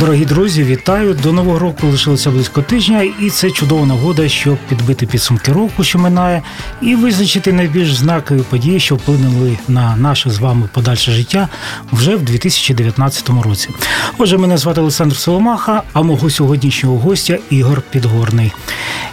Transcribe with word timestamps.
Дорогі 0.00 0.24
друзі, 0.24 0.64
вітаю! 0.64 1.14
До 1.14 1.32
нового 1.32 1.58
року 1.58 1.86
лишилося 1.86 2.30
близько 2.30 2.62
тижня, 2.62 3.02
і 3.20 3.30
це 3.30 3.50
чудова 3.50 3.86
нагода, 3.86 4.28
щоб 4.28 4.58
підбити 4.68 5.06
підсумки 5.06 5.52
року, 5.52 5.84
що 5.84 5.98
минає, 5.98 6.42
і 6.82 6.94
визначити 6.94 7.52
найбільш 7.52 7.94
знакові 7.94 8.40
події, 8.40 8.80
що 8.80 8.94
вплинули 8.94 9.58
на 9.68 9.96
наше 9.96 10.30
з 10.30 10.38
вами 10.38 10.68
подальше 10.74 11.12
життя 11.12 11.48
вже 11.92 12.16
в 12.16 12.22
2019 12.22 13.28
році. 13.44 13.68
Отже, 14.18 14.38
мене 14.38 14.58
звати 14.58 14.80
Олександр 14.80 15.16
Соломаха, 15.16 15.82
а 15.92 16.02
мого 16.02 16.30
сьогоднішнього 16.30 16.98
гостя 16.98 17.38
Ігор 17.50 17.82
Підгорний. 17.90 18.52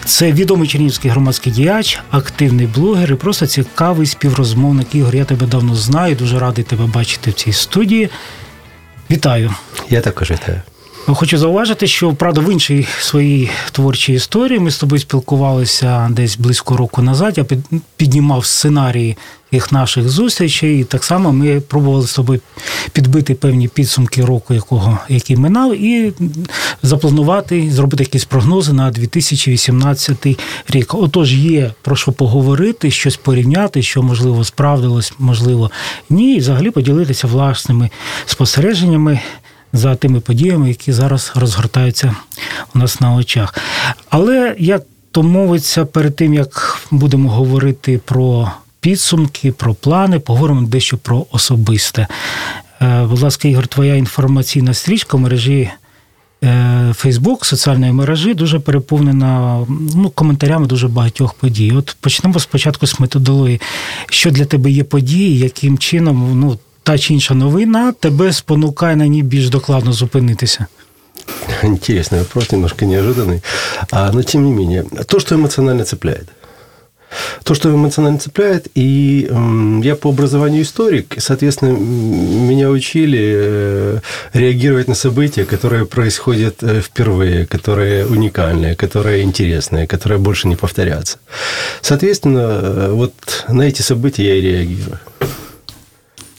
Це 0.05 0.31
відомий 0.31 0.67
чернівський 0.67 1.11
громадський 1.11 1.53
діяч, 1.53 1.99
активний 2.11 2.67
блогер 2.67 3.11
і 3.11 3.15
просто 3.15 3.47
цікавий 3.47 4.07
співрозмовник. 4.07 4.95
Ігор, 4.95 5.15
я 5.15 5.25
тебе 5.25 5.47
давно 5.47 5.75
знаю, 5.75 6.15
дуже 6.15 6.39
радий 6.39 6.63
тебе 6.63 6.85
бачити 6.85 7.31
в 7.31 7.33
цій 7.33 7.53
студії. 7.53 8.09
Вітаю! 9.11 9.53
Я 9.89 10.01
також 10.01 10.31
вітаю. 10.31 10.61
Хочу 11.13 11.37
зауважити, 11.37 11.87
що 11.87 12.13
правда 12.13 12.41
в 12.41 12.51
іншій 12.51 12.87
своїй 12.99 13.49
творчій 13.71 14.13
історії 14.13 14.59
ми 14.59 14.71
з 14.71 14.77
тобою 14.77 15.01
спілкувалися 15.01 16.09
десь 16.11 16.37
близько 16.37 16.77
року 16.77 17.01
назад. 17.01 17.37
Я 17.37 17.45
піднімав 17.97 18.45
сценарії 18.45 19.17
їх 19.51 19.71
наших 19.71 20.09
зустрічей, 20.09 20.81
і 20.81 20.83
так 20.83 21.03
само 21.03 21.31
ми 21.31 21.59
пробували 21.59 22.07
з 22.07 22.13
тобою 22.13 22.39
підбити 22.91 23.35
певні 23.35 23.67
підсумки 23.67 24.25
року, 24.25 24.53
якого 24.53 24.99
який 25.09 25.37
минав, 25.37 25.75
і 25.75 26.13
запланувати 26.83 27.71
зробити 27.71 28.03
якісь 28.03 28.25
прогнози 28.25 28.73
на 28.73 28.91
2018 28.91 30.27
рік. 30.69 30.93
Отож, 30.93 31.33
є 31.33 31.71
про 31.81 31.95
що 31.95 32.11
поговорити, 32.11 32.91
щось 32.91 33.17
порівняти, 33.17 33.81
що 33.81 34.03
можливо 34.03 34.43
справдилось, 34.43 35.13
можливо, 35.19 35.71
ні, 36.09 36.35
і 36.35 36.39
взагалі 36.39 36.71
поділитися 36.71 37.27
власними 37.27 37.89
спостереженнями 38.25 39.19
за 39.73 39.95
тими 39.95 40.19
подіями, 40.19 40.67
які 40.67 40.93
зараз 40.93 41.31
розгортаються 41.35 42.15
у 42.75 42.79
нас 42.79 43.01
на 43.01 43.15
очах. 43.15 43.55
Але 44.09 44.55
як 44.59 44.83
то 45.11 45.23
мовиться, 45.23 45.85
перед 45.85 46.15
тим 46.15 46.33
як 46.33 46.81
будемо 46.91 47.29
говорити 47.29 47.99
про 48.05 48.51
підсумки, 48.79 49.51
про 49.51 49.73
плани, 49.73 50.19
поговоримо 50.19 50.67
дещо 50.67 50.97
про 50.97 51.25
особисте. 51.31 52.07
Е, 52.81 53.05
будь 53.09 53.21
ласка, 53.21 53.47
Ігор, 53.47 53.67
твоя 53.67 53.95
інформаційна 53.95 54.73
стрічка 54.73 55.17
в 55.17 55.19
мережі. 55.19 55.69
Фейсбук, 56.93 57.45
соціальної 57.45 57.91
мережі 57.91 58.33
дуже 58.33 58.59
переповнена 58.59 59.65
ну, 59.95 60.09
коментарями 60.09 60.67
дуже 60.67 60.87
багатьох 60.87 61.33
подій. 61.33 61.71
От 61.71 61.97
почнемо 62.01 62.39
спочатку 62.39 62.87
з 62.87 62.99
методології. 62.99 63.61
Що 64.09 64.31
для 64.31 64.45
тебе 64.45 64.71
є 64.71 64.83
події, 64.83 65.39
яким 65.39 65.77
чином 65.77 66.39
ну, 66.39 66.57
та 66.86 66.98
чи 66.98 67.14
інша 67.14 67.34
новина 67.34 67.92
тебе 67.92 68.32
спонукає 68.32 68.96
на 68.96 69.06
ній 69.06 69.22
більш 69.22 69.48
докладно 69.48 69.92
зупинитися? 69.92 70.66
Интересный 71.62 72.18
вопрос, 72.18 72.50
немножко 72.50 72.84
неожиданный. 72.84 73.42
А, 73.90 74.12
но 74.12 74.22
тем 74.22 74.44
не 74.44 74.50
менее, 74.50 74.84
то, 75.06 75.20
что 75.20 75.34
эмоционально 75.34 75.84
цепляет. 75.84 76.28
То, 77.44 77.54
что 77.54 77.70
эмоционально 77.70 78.18
цепляет, 78.18 78.68
и 78.74 79.28
э, 79.30 79.80
я 79.84 79.96
по 79.96 80.08
образованию 80.08 80.62
историк, 80.62 81.14
соответственно, 81.18 81.72
меня 81.72 82.70
учили 82.70 83.20
э, 83.34 83.98
реагировать 84.32 84.88
на 84.88 84.94
события, 84.94 85.44
которые 85.44 85.84
происходят 85.84 86.62
э, 86.62 86.80
впервые, 86.80 87.46
которые 87.46 88.06
уникальные, 88.06 88.74
которые 88.76 89.22
интересные, 89.22 89.86
которые 89.86 90.18
больше 90.18 90.48
не 90.48 90.56
повторятся. 90.56 91.18
Соответственно, 91.82 92.60
э, 92.62 92.92
вот 92.92 93.12
на 93.48 93.62
эти 93.62 93.82
события 93.82 94.24
я 94.24 94.34
и 94.36 94.40
реагирую 94.40 94.98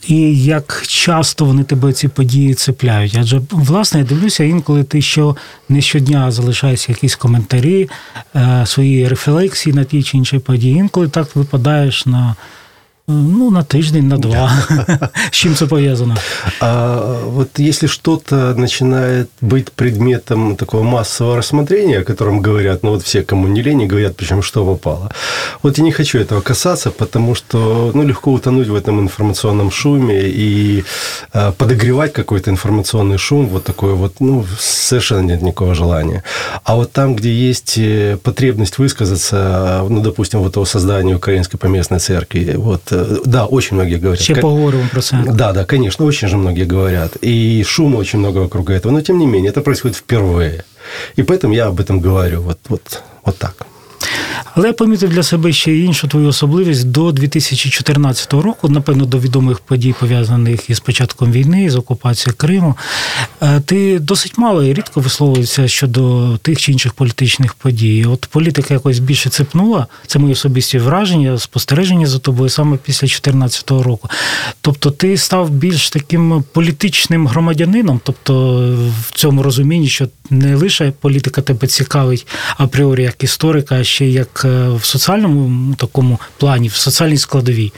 І 0.07 0.43
як 0.43 0.83
часто 0.87 1.45
вони 1.45 1.63
тебе 1.63 1.93
ці 1.93 2.07
події 2.07 2.53
цепляють. 2.53 3.15
Адже 3.19 3.41
власне 3.51 3.99
я 3.99 4.05
дивлюся, 4.05 4.43
інколи 4.43 4.83
ти 4.83 5.01
що 5.01 5.35
не 5.69 5.81
щодня 5.81 6.31
залишаєш 6.31 6.89
якісь 6.89 7.15
коментарі, 7.15 7.89
е, 8.35 8.65
свої 8.65 9.07
рефлексії 9.07 9.75
на 9.75 9.83
ті 9.83 10.03
чи 10.03 10.17
інші 10.17 10.39
події. 10.39 10.75
Інколи 10.75 11.07
так 11.07 11.35
випадаєш 11.35 12.05
на 12.05 12.35
Ну, 13.11 13.49
на 13.49 13.63
тиждень, 13.63 14.05
на 14.05 14.17
два. 14.19 14.51
С 15.31 15.35
чем 15.35 15.53
это 15.53 15.65
повязано? 15.65 16.15
А, 16.61 17.25
вот 17.25 17.57
если 17.57 17.87
что-то 17.87 18.53
начинает 18.53 19.29
быть 19.41 19.71
предметом 19.71 20.55
такого 20.55 20.83
массового 20.83 21.37
рассмотрения, 21.37 21.99
о 21.99 22.03
котором 22.03 22.39
говорят, 22.39 22.83
ну 22.83 22.91
вот 22.91 23.03
все, 23.03 23.23
кому 23.23 23.47
не 23.47 23.63
лень, 23.63 23.87
говорят, 23.87 24.15
причем 24.15 24.43
что 24.43 24.63
попало. 24.63 25.11
Вот 25.63 25.79
я 25.79 25.83
не 25.83 25.91
хочу 25.91 26.19
этого 26.19 26.41
касаться, 26.41 26.91
потому 26.91 27.33
что 27.33 27.89
ну, 27.95 28.03
легко 28.03 28.31
утонуть 28.31 28.67
в 28.67 28.75
этом 28.75 28.99
информационном 28.99 29.71
шуме 29.71 30.21
и 30.25 30.83
а, 31.33 31.51
подогревать 31.51 32.13
какой-то 32.13 32.51
информационный 32.51 33.17
шум, 33.17 33.47
вот 33.47 33.63
такой 33.63 33.95
вот, 33.95 34.19
ну, 34.19 34.45
совершенно 34.59 35.21
нет 35.21 35.41
никакого 35.41 35.73
желания. 35.73 36.23
А 36.63 36.75
вот 36.75 36.91
там, 36.91 37.15
где 37.15 37.33
есть 37.33 37.75
э, 37.79 38.17
потребность 38.21 38.77
высказаться, 38.77 39.83
ну, 39.89 40.01
допустим, 40.01 40.41
вот 40.41 40.57
о 40.57 40.65
создании 40.65 41.15
Украинской 41.15 41.57
поместной 41.57 41.97
церкви, 41.97 42.53
вот 42.55 42.98
да, 43.25 43.45
очень 43.45 43.77
многие 43.77 43.97
говорят. 43.97 44.21
Ще 44.21 44.35
поговорим 44.35 44.89
про 44.91 45.01
це. 45.01 45.23
Да, 45.27 45.53
да, 45.53 45.65
конечно, 45.65 46.05
очень 46.05 46.27
же 46.27 46.37
многие 46.37 46.65
говорят. 46.65 47.17
И 47.23 47.63
шума 47.63 47.97
очень 47.97 48.19
много 48.19 48.39
вокруг 48.39 48.69
этого. 48.69 48.91
Но, 48.91 49.01
тем 49.01 49.17
не 49.17 49.25
менее, 49.25 49.51
это 49.51 49.61
происходит 49.61 49.97
впервые. 49.97 50.63
И 51.17 51.23
поэтому 51.23 51.53
я 51.53 51.67
об 51.67 51.79
этом 51.79 51.99
говорю 51.99 52.41
вот, 52.41 52.57
вот, 52.69 53.03
вот 53.25 53.37
так. 53.37 53.55
Але 54.55 54.67
я 54.67 54.73
помітив 54.73 55.09
для 55.09 55.23
себе 55.23 55.53
ще 55.53 55.77
іншу 55.77 56.07
твою 56.07 56.27
особливість 56.27 56.87
до 56.87 57.11
2014 57.11 58.33
року, 58.33 58.69
напевно, 58.69 59.05
до 59.05 59.19
відомих 59.19 59.59
подій, 59.59 59.95
пов'язаних 59.99 60.69
із 60.69 60.79
початком 60.79 61.31
війни, 61.31 61.69
з 61.69 61.75
окупацією 61.75 62.37
Криму. 62.37 62.75
Е, 63.41 63.59
ти 63.59 63.99
досить 63.99 64.37
мало 64.37 64.63
і 64.63 64.73
рідко 64.73 64.99
висловлюєшся 64.99 65.67
щодо 65.67 66.37
тих 66.37 66.59
чи 66.61 66.71
інших 66.71 66.93
політичних 66.93 67.53
подій. 67.53 68.05
От 68.05 68.25
політика 68.25 68.73
якось 68.73 68.99
більше 68.99 69.29
цепнула, 69.29 69.87
це 70.07 70.19
мої 70.19 70.33
особисті 70.33 70.77
враження, 70.79 71.37
спостереження 71.37 72.07
за 72.07 72.19
тобою 72.19 72.49
саме 72.49 72.77
після 72.77 73.05
2014 73.05 73.71
року. 73.71 74.09
Тобто, 74.61 74.91
ти 74.91 75.17
став 75.17 75.49
більш 75.49 75.89
таким 75.89 76.43
політичним 76.53 77.27
громадянином, 77.27 78.01
тобто 78.03 78.59
в 79.01 79.11
цьому 79.13 79.43
розумінні, 79.43 79.87
що 79.87 80.07
не 80.29 80.55
лише 80.55 80.91
політика 80.91 81.41
тебе 81.41 81.67
цікавить 81.67 82.27
апріорі 82.57 83.03
як 83.03 83.23
історика, 83.23 83.75
а 83.75 83.83
ще 83.83 84.05
й 84.05 84.13
як 84.13 84.28
в 84.76 84.84
соціальному 84.84 85.74
такому 85.74 86.18
плані, 86.38 86.68
в 86.68 86.74
соціальній 86.74 87.18
складовій? 87.18 87.72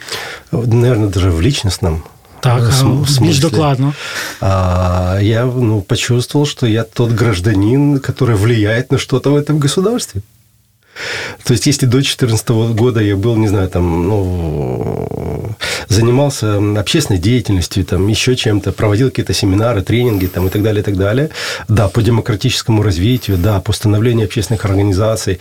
Наверное, 0.52 1.08
даже 1.08 1.30
в 1.30 1.42
личностном. 1.42 2.02
Так, 2.40 2.62
в 2.82 3.20
більш 3.20 3.38
докладно. 3.38 3.94
А, 4.40 5.18
я 5.22 5.44
ну, 5.44 5.82
почувствовал, 5.82 6.46
что 6.46 6.66
я 6.66 6.82
тот 6.82 7.10
гражданин, 7.10 7.98
который 7.98 8.34
влияет 8.34 8.92
на 8.92 8.98
что-то 8.98 9.30
в 9.30 9.36
этом 9.36 9.58
государстве. 9.58 10.22
То 11.43 11.53
есть, 11.53 11.65
если 11.65 11.85
до 11.85 11.93
2014 11.93 12.49
года 12.49 12.99
я 12.99 13.15
был, 13.15 13.35
не 13.35 13.47
знаю, 13.47 13.69
там, 13.69 14.07
ну, 14.07 15.55
занимался 15.87 16.57
общественной 16.79 17.19
деятельностью, 17.19 17.85
там, 17.85 18.07
еще 18.07 18.35
чем-то, 18.35 18.71
проводил 18.71 19.09
какие-то 19.09 19.33
семинары, 19.33 19.81
тренинги 19.81 20.27
там, 20.27 20.47
и 20.47 20.49
так 20.49 20.63
далее, 20.63 20.81
и 20.81 20.85
так 20.85 20.97
далее, 20.97 21.29
да, 21.67 21.87
по 21.87 22.01
демократическому 22.01 22.83
развитию, 22.83 23.37
да, 23.37 23.59
по 23.59 23.73
становлению 23.73 24.25
общественных 24.25 24.65
организаций, 24.65 25.39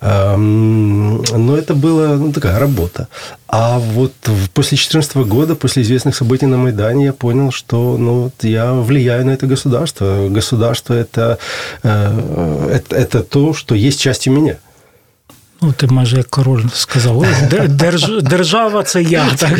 но 0.00 1.56
это 1.56 1.74
была 1.74 2.16
ну, 2.16 2.32
такая 2.32 2.58
работа. 2.58 3.08
А 3.48 3.78
вот 3.78 4.12
после 4.54 4.76
2014 4.76 5.16
года, 5.16 5.54
после 5.54 5.82
известных 5.82 6.16
событий 6.16 6.46
на 6.46 6.56
Майдане, 6.56 7.06
я 7.06 7.12
понял, 7.12 7.52
что 7.52 7.98
ну, 7.98 8.32
я 8.40 8.72
влияю 8.72 9.26
на 9.26 9.30
это 9.32 9.46
государство. 9.46 10.28
Государство 10.30 10.94
это, 10.94 11.38
э, 11.82 12.70
это, 12.72 12.96
это 12.96 13.22
то, 13.22 13.52
что 13.52 13.74
есть 13.74 14.00
частью 14.00 14.32
меня. 14.32 14.56
Ну, 15.61 15.73
ти 15.77 15.87
майже 15.87 16.17
як 16.17 16.27
король 16.27 16.63
сказав, 16.73 17.25
держ, 17.67 18.21
держава 18.21 18.83
це 18.83 19.03
я. 19.03 19.25
Так? 19.37 19.59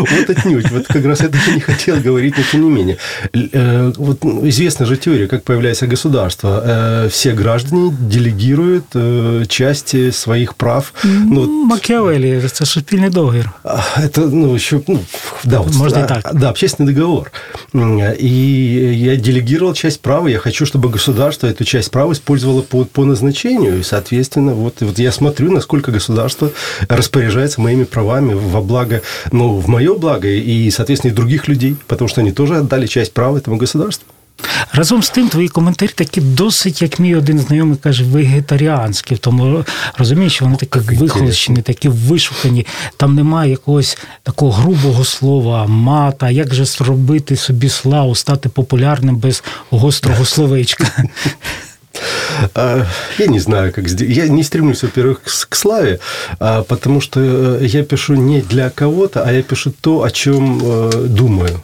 Вот 0.00 0.30
отнюдь. 0.30 0.70
Вот 0.70 0.86
как 0.86 1.04
раз 1.04 1.20
это 1.20 1.54
не 1.54 1.60
хотел 1.60 1.96
говорить, 2.04 2.38
но 2.38 2.44
тем 2.52 2.62
не 2.62 2.70
менее. 2.70 2.96
Э, 3.34 3.92
вот 3.98 4.24
ну, 4.24 4.48
известна 4.48 4.86
же 4.86 4.96
теория, 4.96 5.26
как 5.26 5.44
появляется 5.44 5.86
государство. 5.86 6.48
Э, 6.48 7.08
все 7.08 7.32
граждане 7.32 7.92
делегируют 8.00 8.84
э, 8.94 9.46
части 9.46 10.12
своих 10.12 10.54
прав. 10.54 10.92
Ну, 11.04 11.64
Макіавелі, 11.64 12.42
це 12.52 12.66
суспільний 12.66 13.10
договір. 13.10 13.50
Это, 13.96 14.30
ну, 14.32 14.54
еще, 14.54 14.80
ну, 14.88 14.98
да, 15.44 15.60
вот, 15.60 15.74
Можно 15.74 16.00
и 16.00 16.06
так. 16.06 16.30
Да, 16.34 16.50
общественный 16.50 16.94
договор. 16.94 17.32
И 18.22 18.94
я 18.94 19.16
делегировал 19.16 19.74
часть 19.74 20.02
права, 20.02 20.28
я 20.28 20.38
хочу, 20.38 20.66
чтобы 20.66 20.90
государство 20.90 21.48
эту 21.48 21.64
часть 21.64 21.90
права 21.90 22.12
использовало 22.12 22.62
по, 22.62 22.84
по 22.84 23.04
назначению, 23.04 23.78
и, 23.78 23.82
соответственно, 23.82 24.54
вот, 24.54 24.80
вот 24.80 24.98
я 24.98 25.12
смотрю 25.12 25.30
смотрю, 25.35 25.51
насколько 25.51 25.91
государство 25.91 26.51
распоряжается 26.87 27.61
моими 27.61 27.83
правами 27.83 28.33
во 28.33 28.61
благо, 28.61 29.01
ну, 29.31 29.57
в 29.59 29.67
мое 29.67 29.93
благо 29.93 30.27
и, 30.27 30.71
соответственно, 30.71 31.11
и 31.11 31.15
других 31.15 31.47
людей, 31.47 31.75
потому 31.87 32.07
что 32.07 32.21
они 32.21 32.31
тоже 32.31 32.57
отдали 32.57 32.87
часть 32.87 33.13
права 33.13 33.37
этому 33.37 33.57
государству. 33.57 34.07
Разом 34.73 35.03
з 35.03 35.09
тим, 35.09 35.29
твої 35.29 35.49
коментарі 35.49 35.91
такі 35.95 36.21
досить, 36.21 36.81
як 36.81 36.99
мій 36.99 37.15
один 37.15 37.39
знайомий 37.39 37.77
каже, 37.77 38.03
вегетаріанські. 38.03 39.15
Тому 39.15 39.65
розумієш, 39.97 40.33
що 40.33 40.45
вони 40.45 40.57
такі 40.57 40.79
вихолощені, 40.79 41.61
такі 41.61 41.89
вишукані. 41.89 42.65
Там 42.97 43.15
немає 43.15 43.51
якогось 43.51 43.97
такого 44.23 44.51
грубого 44.51 45.05
слова, 45.05 45.67
мата. 45.67 46.29
Як 46.29 46.53
же 46.53 46.65
зробити 46.65 47.35
собі 47.35 47.69
славу, 47.69 48.15
стати 48.15 48.49
популярним 48.49 49.15
без 49.15 49.43
гострого 49.69 50.25
словечка? 50.35 50.87
Я 53.18 53.26
не 53.26 53.40
знаю, 53.40 53.72
как 53.72 53.88
сделать. 53.88 54.16
Я 54.16 54.28
не 54.28 54.44
стремлюсь, 54.44 54.82
во-первых, 54.82 55.22
к 55.48 55.56
славе, 55.56 55.98
потому 56.38 57.00
что 57.00 57.20
э, 57.20 57.66
я 57.66 57.82
пишу 57.82 58.14
не 58.14 58.40
для 58.40 58.70
кого-то, 58.70 59.24
а 59.26 59.32
я 59.32 59.42
пишу 59.42 59.72
то, 59.80 60.02
о 60.02 60.10
чем 60.10 60.60
э, 60.62 61.06
думаю. 61.08 61.62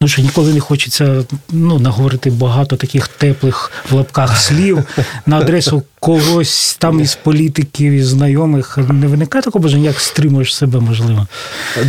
Ну 0.00 0.08
що 0.08 0.22
ніколи 0.22 0.54
не 0.54 0.60
хочеться 0.60 1.24
ну, 1.50 1.78
наговорити 1.78 2.30
багато 2.30 2.76
таких 2.76 3.08
теплих 3.08 3.72
в 3.90 3.94
лапках 3.94 4.38
слів 4.38 4.84
на 5.26 5.38
адресу 5.38 5.82
когось 6.00 6.76
там 6.80 7.00
із 7.00 7.14
політиків, 7.14 7.92
із 7.92 8.06
знайомих. 8.06 8.78
Не 8.78 9.06
виникає 9.06 9.42
такого 9.42 9.62
бажання, 9.62 9.88
як 9.88 10.00
стримуєш 10.00 10.54
себе, 10.54 10.80
можливо? 10.80 11.26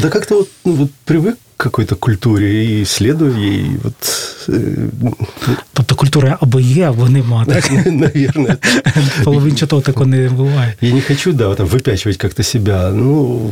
Да 0.01 0.09
как-то 0.09 0.35
вот, 0.35 0.49
ну, 0.65 0.73
вот 0.73 0.89
привык 1.07 1.35
какой-то 1.56 1.96
культуре 1.96 2.80
и 2.80 2.84
следую 2.84 3.36
ей. 3.38 3.70
Вот... 3.82 3.94
Э, 4.48 4.88
тобто 5.72 5.94
культура 5.94 6.38
або 6.40 6.60
є, 6.60 6.88
або 6.88 7.08
нема, 7.08 7.44
так? 7.44 7.70
Наверное. 7.86 8.56
Половинчатого 9.24 9.82
такого 9.82 10.06
не 10.06 10.28
буває. 10.28 10.74
Я 10.80 10.92
не 10.92 11.00
хочу, 11.00 11.32
да, 11.32 11.54
там, 11.54 11.66
выпячивать 11.66 12.16
как-то 12.16 12.42
себя. 12.42 12.90
Ну, 12.90 13.50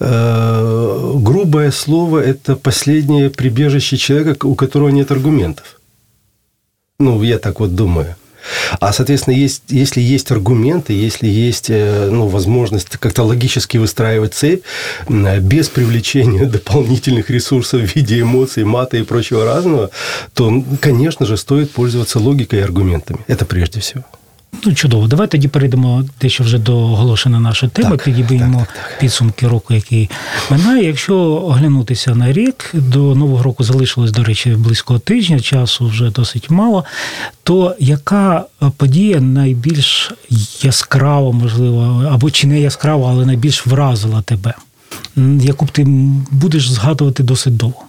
э, 0.00 1.22
грубое 1.24 1.72
слово– 1.72 2.18
это 2.26 2.56
последнее 2.56 3.30
прибежище 3.30 3.96
человека, 3.96 4.46
у 4.46 4.54
которого 4.54 4.90
нет 4.90 5.10
аргументов. 5.10 5.80
Ну, 6.98 7.22
я 7.22 7.38
так 7.38 7.60
вот 7.60 7.74
думаю. 7.74 8.14
А, 8.80 8.92
соответственно, 8.92 9.34
есть, 9.34 9.62
если 9.68 10.00
есть 10.00 10.30
аргументы, 10.30 10.92
если 10.92 11.26
есть 11.26 11.70
э, 11.70 12.08
ну, 12.10 12.26
возможность 12.28 12.88
как-то 12.98 13.22
логически 13.22 13.78
выстраивать 13.78 14.34
цепь 14.34 14.62
без 15.08 15.68
привлечения 15.68 16.44
дополнительных 16.46 17.30
ресурсов 17.30 17.82
в 17.82 17.96
виде 17.96 18.20
эмоций, 18.20 18.64
мата 18.64 18.96
и 18.96 19.02
прочего 19.02 19.44
разного, 19.44 19.90
то, 20.34 20.64
конечно 20.80 21.26
же, 21.26 21.36
стоит 21.36 21.70
пользоваться 21.70 22.18
логикой 22.18 22.60
и 22.60 22.62
аргументами. 22.62 23.20
Это 23.26 23.44
прежде 23.44 23.80
всего. 23.80 24.04
Ну, 24.64 24.74
чудово. 24.74 25.06
Давай 25.06 25.26
тоді 25.26 25.48
перейдемо 25.48 26.04
дещо 26.20 26.44
вже 26.44 26.58
до 26.58 26.78
оголошення 26.78 27.40
нашої 27.40 27.70
теми, 27.70 27.96
підіб'ємо 27.96 28.66
підсумки 29.00 29.48
року, 29.48 29.74
який 29.74 30.10
минає. 30.50 30.86
Якщо 30.86 31.16
оглянутися 31.16 32.14
на 32.14 32.32
рік, 32.32 32.70
до 32.72 33.14
нового 33.14 33.42
року 33.42 33.64
залишилось, 33.64 34.12
до 34.12 34.24
речі, 34.24 34.50
близько 34.50 34.98
тижня, 34.98 35.40
часу 35.40 35.86
вже 35.86 36.10
досить 36.10 36.50
мало. 36.50 36.84
То 37.42 37.76
яка 37.78 38.44
подія 38.76 39.20
найбільш 39.20 40.12
яскрава, 40.62 41.32
можливо, 41.32 42.04
або 42.10 42.30
чи 42.30 42.46
не 42.46 42.60
яскрава, 42.60 43.10
але 43.10 43.26
найбільш 43.26 43.66
вразила 43.66 44.22
тебе, 44.22 44.54
яку 45.40 45.64
б 45.64 45.70
ти 45.70 45.84
будеш 46.30 46.70
згадувати 46.70 47.22
досить 47.22 47.56
довго? 47.56 47.84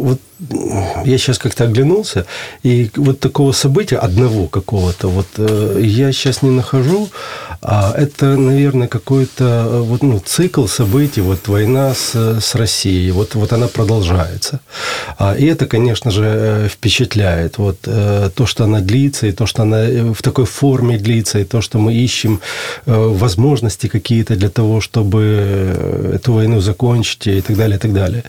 Вот 0.00 0.18
я 0.38 1.18
сейчас 1.18 1.38
как-то 1.38 1.64
оглянулся, 1.64 2.26
и 2.62 2.90
вот 2.96 3.20
такого 3.20 3.52
события, 3.52 3.96
одного 3.96 4.48
какого-то, 4.48 5.08
вот 5.08 5.26
э, 5.38 5.80
я 5.82 6.12
сейчас 6.12 6.42
не 6.42 6.50
нахожу. 6.50 7.08
А 7.62 7.94
это, 7.96 8.36
наверное, 8.36 8.86
какой-то 8.86 9.44
э, 9.44 9.80
вот, 9.80 10.02
ну, 10.02 10.18
цикл 10.18 10.66
событий, 10.66 11.22
вот 11.22 11.48
война 11.48 11.94
с, 11.94 12.14
с 12.14 12.54
Россией, 12.54 13.12
вот, 13.12 13.34
вот 13.34 13.52
она 13.52 13.66
продолжается. 13.66 14.60
А, 15.18 15.34
и 15.34 15.46
это, 15.46 15.66
конечно 15.66 16.10
же, 16.10 16.24
э, 16.24 16.68
впечатляет. 16.68 17.58
Вот 17.58 17.80
то, 17.80 18.46
что 18.46 18.64
она 18.64 18.80
длится, 18.80 19.26
и 19.26 19.32
то, 19.32 19.46
что 19.46 19.62
она 19.62 20.12
в 20.12 20.22
такой 20.22 20.44
форме 20.44 20.98
длится, 20.98 21.38
и 21.38 21.44
то, 21.44 21.60
что 21.60 21.78
мы 21.78 21.94
ищем 21.94 22.40
возможности 22.86 23.86
какие-то 23.86 24.36
для 24.36 24.48
того, 24.48 24.80
чтобы 24.80 26.12
эту 26.14 26.32
войну 26.32 26.60
закончить, 26.60 27.26
и 27.26 27.40
так 27.40 27.56
далее, 27.56 27.76
и 27.76 27.80
так 27.80 27.92
далее. 27.92 28.24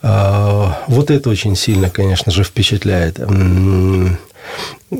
А, 0.00 0.84
вот 0.86 1.10
это 1.10 1.28
очень 1.28 1.56
сильно, 1.56 1.90
конечно 1.90 2.30
же, 2.30 2.44
впечатляет 2.44 3.18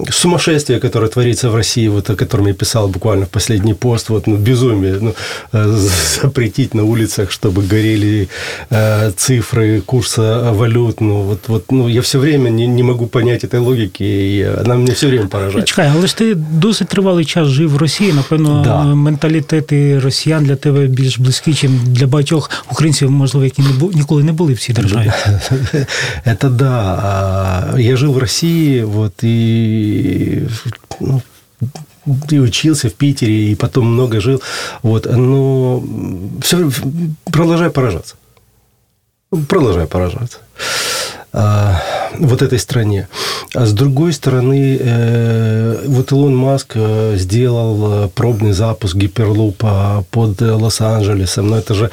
сумасшествие, 0.10 0.80
которое 0.80 1.08
творится 1.08 1.50
в 1.50 1.56
России, 1.56 1.88
вот 1.88 2.10
о 2.10 2.16
котором 2.16 2.48
я 2.48 2.54
писал 2.54 2.88
буквально 2.88 3.26
в 3.26 3.30
последний 3.30 3.74
пост, 3.74 4.10
вот 4.10 4.28
ну, 4.28 4.38
безумие, 4.38 4.98
ну, 5.02 5.14
э, 5.54 5.78
запретить 6.22 6.74
на 6.74 6.84
улицах, 6.84 7.32
чтобы 7.32 7.62
горели 7.62 8.28
э, 8.70 9.12
цифры 9.12 9.82
курса 9.82 10.52
валют, 10.54 11.02
ну 11.02 11.22
вот, 11.22 11.48
вот 11.48 11.72
ну, 11.72 11.88
я 11.88 12.02
все 12.02 12.20
время 12.20 12.50
не, 12.50 12.68
не 12.68 12.84
могу 12.84 13.08
понять 13.08 13.44
этой 13.44 13.60
логики, 13.60 14.04
и 14.04 14.42
она 14.42 14.76
меня 14.76 14.94
все 14.94 15.08
время 15.08 15.28
поражает. 15.28 15.66
Чекай, 15.66 15.92
але 15.96 16.08
ж 16.08 16.18
ти 16.18 16.36
досить 16.36 16.88
тривалий 16.88 17.26
час 17.26 17.48
жив 17.48 17.72
в 17.72 17.78
Росії, 17.78 18.14
напевно, 18.14 18.62
да. 18.66 18.84
менталітети 18.84 20.00
росіян 20.00 20.44
для 20.46 20.56
тебе 20.56 20.88
більш 20.88 21.20
близькі, 21.20 21.52
ніж 21.52 21.72
для 21.86 22.08
багатьох 22.08 22.52
українців, 22.72 23.12
можливо, 23.12 23.46
які 23.46 23.62
не 23.62 23.70
бу, 23.70 23.92
ніколи 23.94 24.24
не 24.24 24.32
були 24.32 24.54
в 24.54 24.60
цій 24.60 24.74
державі. 24.74 25.12
Это 26.26 26.50
да. 26.50 27.76
Я 27.78 27.96
жил 27.98 28.12
в 28.12 28.18
России, 28.18 28.84
вот, 28.84 29.24
и 29.89 30.49
ну, 31.01 31.23
и 32.31 32.39
учился 32.39 32.89
в 32.89 32.95
Питере, 32.95 33.53
и 33.53 33.55
потом 33.55 33.93
много 33.93 34.21
жил. 34.21 34.43
Вот, 34.83 35.07
но 35.07 35.83
все, 36.43 36.71
продолжаю 37.25 37.71
поражаться. 37.73 38.17
Продолжаю 39.49 39.89
поражаться. 39.89 40.39
А, 41.31 41.81
вот 42.19 42.41
этой 42.41 42.59
стране. 42.59 43.07
А 43.55 43.67
с 43.67 43.73
другой 43.73 44.13
стороны, 44.13 44.79
э, 44.81 45.85
вот 45.87 46.11
Илон 46.11 46.35
Маск 46.35 46.73
э, 46.75 47.17
сделал 47.17 48.05
э, 48.05 48.09
пробный 48.15 48.53
запуск 48.53 48.97
гиперлупа 48.97 50.05
под 50.11 50.41
Лос-Анджелесом, 50.41 51.49
но 51.49 51.59
это 51.59 51.75
же 51.75 51.91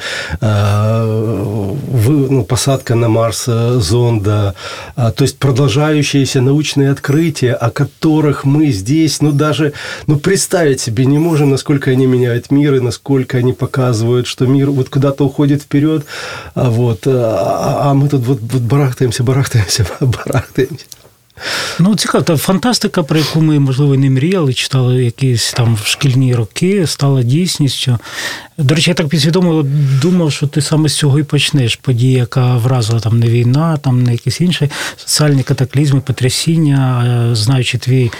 ну, 2.08 2.44
посадка 2.48 2.94
на 2.94 3.08
Марс 3.08 3.44
зонда, 3.46 4.54
а, 4.94 5.10
то 5.10 5.24
есть 5.24 5.38
продолжающиеся 5.38 6.40
научные 6.40 6.90
открытия, 6.90 7.52
о 7.52 7.70
которых 7.70 8.44
мы 8.44 8.70
здесь, 8.70 9.20
ну, 9.20 9.32
даже 9.32 9.72
ну, 10.06 10.18
представить 10.18 10.80
себе 10.80 11.06
не 11.06 11.18
можем, 11.18 11.50
насколько 11.50 11.90
они 11.90 12.06
меняют 12.06 12.50
мир 12.50 12.74
и 12.74 12.80
насколько 12.80 13.38
они 13.38 13.52
показывают, 13.52 14.26
что 14.26 14.46
мир 14.46 14.70
вот 14.70 14.88
куда-то 14.88 15.24
уходит 15.24 15.62
вперед, 15.62 16.04
вот, 16.54 17.06
а 17.06 17.92
мы 17.94 18.08
тут 18.08 18.22
вот, 18.22 18.40
вот 18.40 18.62
барахтаемся, 18.62 19.24
барахтаемся, 19.26 19.86
барахтаємося. 20.00 20.84
Ну, 21.78 21.96
цікаво, 21.96 22.24
та 22.24 22.36
фантастика, 22.36 23.02
про 23.02 23.18
яку 23.18 23.40
ми, 23.40 23.58
можливо, 23.58 23.96
не 23.96 24.10
мріяли, 24.10 24.54
читали 24.54 25.04
якісь 25.04 25.52
там 25.52 25.78
шкільні 25.84 26.34
роки, 26.34 26.86
стала 26.86 27.22
дійсністю. 27.22 27.98
До 28.58 28.74
речі, 28.74 28.90
я 28.90 28.94
так 28.94 29.08
підсвідомо 29.08 29.66
думав, 30.02 30.32
що 30.32 30.46
ти 30.46 30.62
саме 30.62 30.88
з 30.88 30.96
цього 30.96 31.18
і 31.18 31.22
почнеш. 31.22 31.76
Подія, 31.76 32.18
яка 32.18 32.56
вразила 32.56 33.00
там 33.00 33.18
не 33.18 33.28
війна, 33.28 33.76
там 33.76 34.02
не 34.02 34.12
якісь 34.12 34.40
інші 34.40 34.70
соціальні 34.96 35.42
катаклізми, 35.42 36.00
потрясіння, 36.00 37.04
е, 37.06 37.34
знаючи 37.34 37.78
твій 37.78 38.10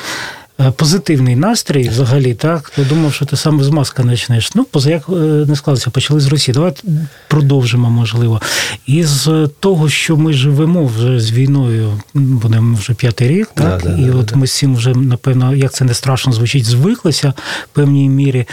позитивний 0.77 1.37
настрій 1.37 1.89
взагалі, 1.89 2.35
так, 2.35 2.73
то 2.77 2.85
думав, 2.85 3.15
що 3.15 3.25
ти 3.25 3.37
саме 3.37 3.65
з 3.65 3.69
маска 3.69 4.03
почнеш. 4.03 4.55
Ну, 4.55 4.65
поза 4.65 4.91
як 4.91 5.03
е, 5.09 5.13
не 5.49 5.57
склалося, 5.57 5.91
почали 5.91 6.21
з 6.21 6.27
Росії. 6.27 6.55
Давайте 6.55 6.83
продовжимо, 7.29 7.91
можливо. 7.91 8.41
І 8.87 9.05
з 9.05 9.49
того, 9.61 9.89
що 9.89 10.17
ми 10.17 10.33
живемо 10.33 10.87
вже 10.87 11.21
з 11.21 11.33
війною, 11.33 12.01
будемо 12.15 12.77
вже 12.77 12.95
п'ятий 12.95 13.29
рік, 13.29 13.49
так, 13.55 13.83
да, 13.83 13.89
да, 13.89 14.03
і 14.03 14.05
да, 14.05 14.15
от 14.15 14.35
ми 14.35 14.47
з 14.47 14.53
цим 14.53 14.77
вже, 14.77 14.95
напевно, 14.95 15.55
як 15.55 15.73
це 15.73 15.85
не 15.85 15.95
страшно 15.95 16.33
звучить, 16.33 16.65
звиклися 16.65 17.35
в 17.65 17.69
певній 17.75 18.09
мірі. 18.09 18.47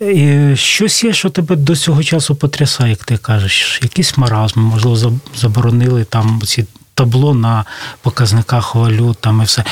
І 0.00 0.56
Щось 0.56 1.04
є, 1.04 1.12
що 1.12 1.30
тебе 1.30 1.56
до 1.56 1.76
цього 1.76 2.02
часу 2.02 2.34
потрясає, 2.34 2.90
як 2.90 3.04
ти 3.04 3.16
кажеш, 3.16 3.80
якісь 3.82 4.18
маразми, 4.18 4.62
можливо, 4.62 5.12
заборонили 5.36 6.04
там 6.04 6.40
ці 6.44 6.64
табло 6.94 7.34
на 7.34 7.64
показниках 8.02 8.74
валют 8.74 9.18
там 9.20 9.40
і 9.42 9.44
все. 9.44 9.64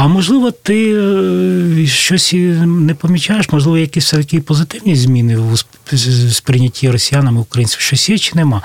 А 0.00 0.06
можливо, 0.06 0.50
ти 0.50 0.94
е, 0.94 1.86
щось 1.86 2.34
не 2.66 2.94
помічаєш, 2.94 3.48
можливо, 3.52 3.78
якісь 3.78 4.10
такі 4.10 4.40
позитивні 4.40 4.96
зміни 4.96 5.36
у 5.36 5.56
сприйнятті 6.30 6.90
росіянами, 6.90 7.40
українців, 7.40 7.80
щось 7.80 8.08
є 8.08 8.18
чи 8.18 8.34
нема? 8.34 8.62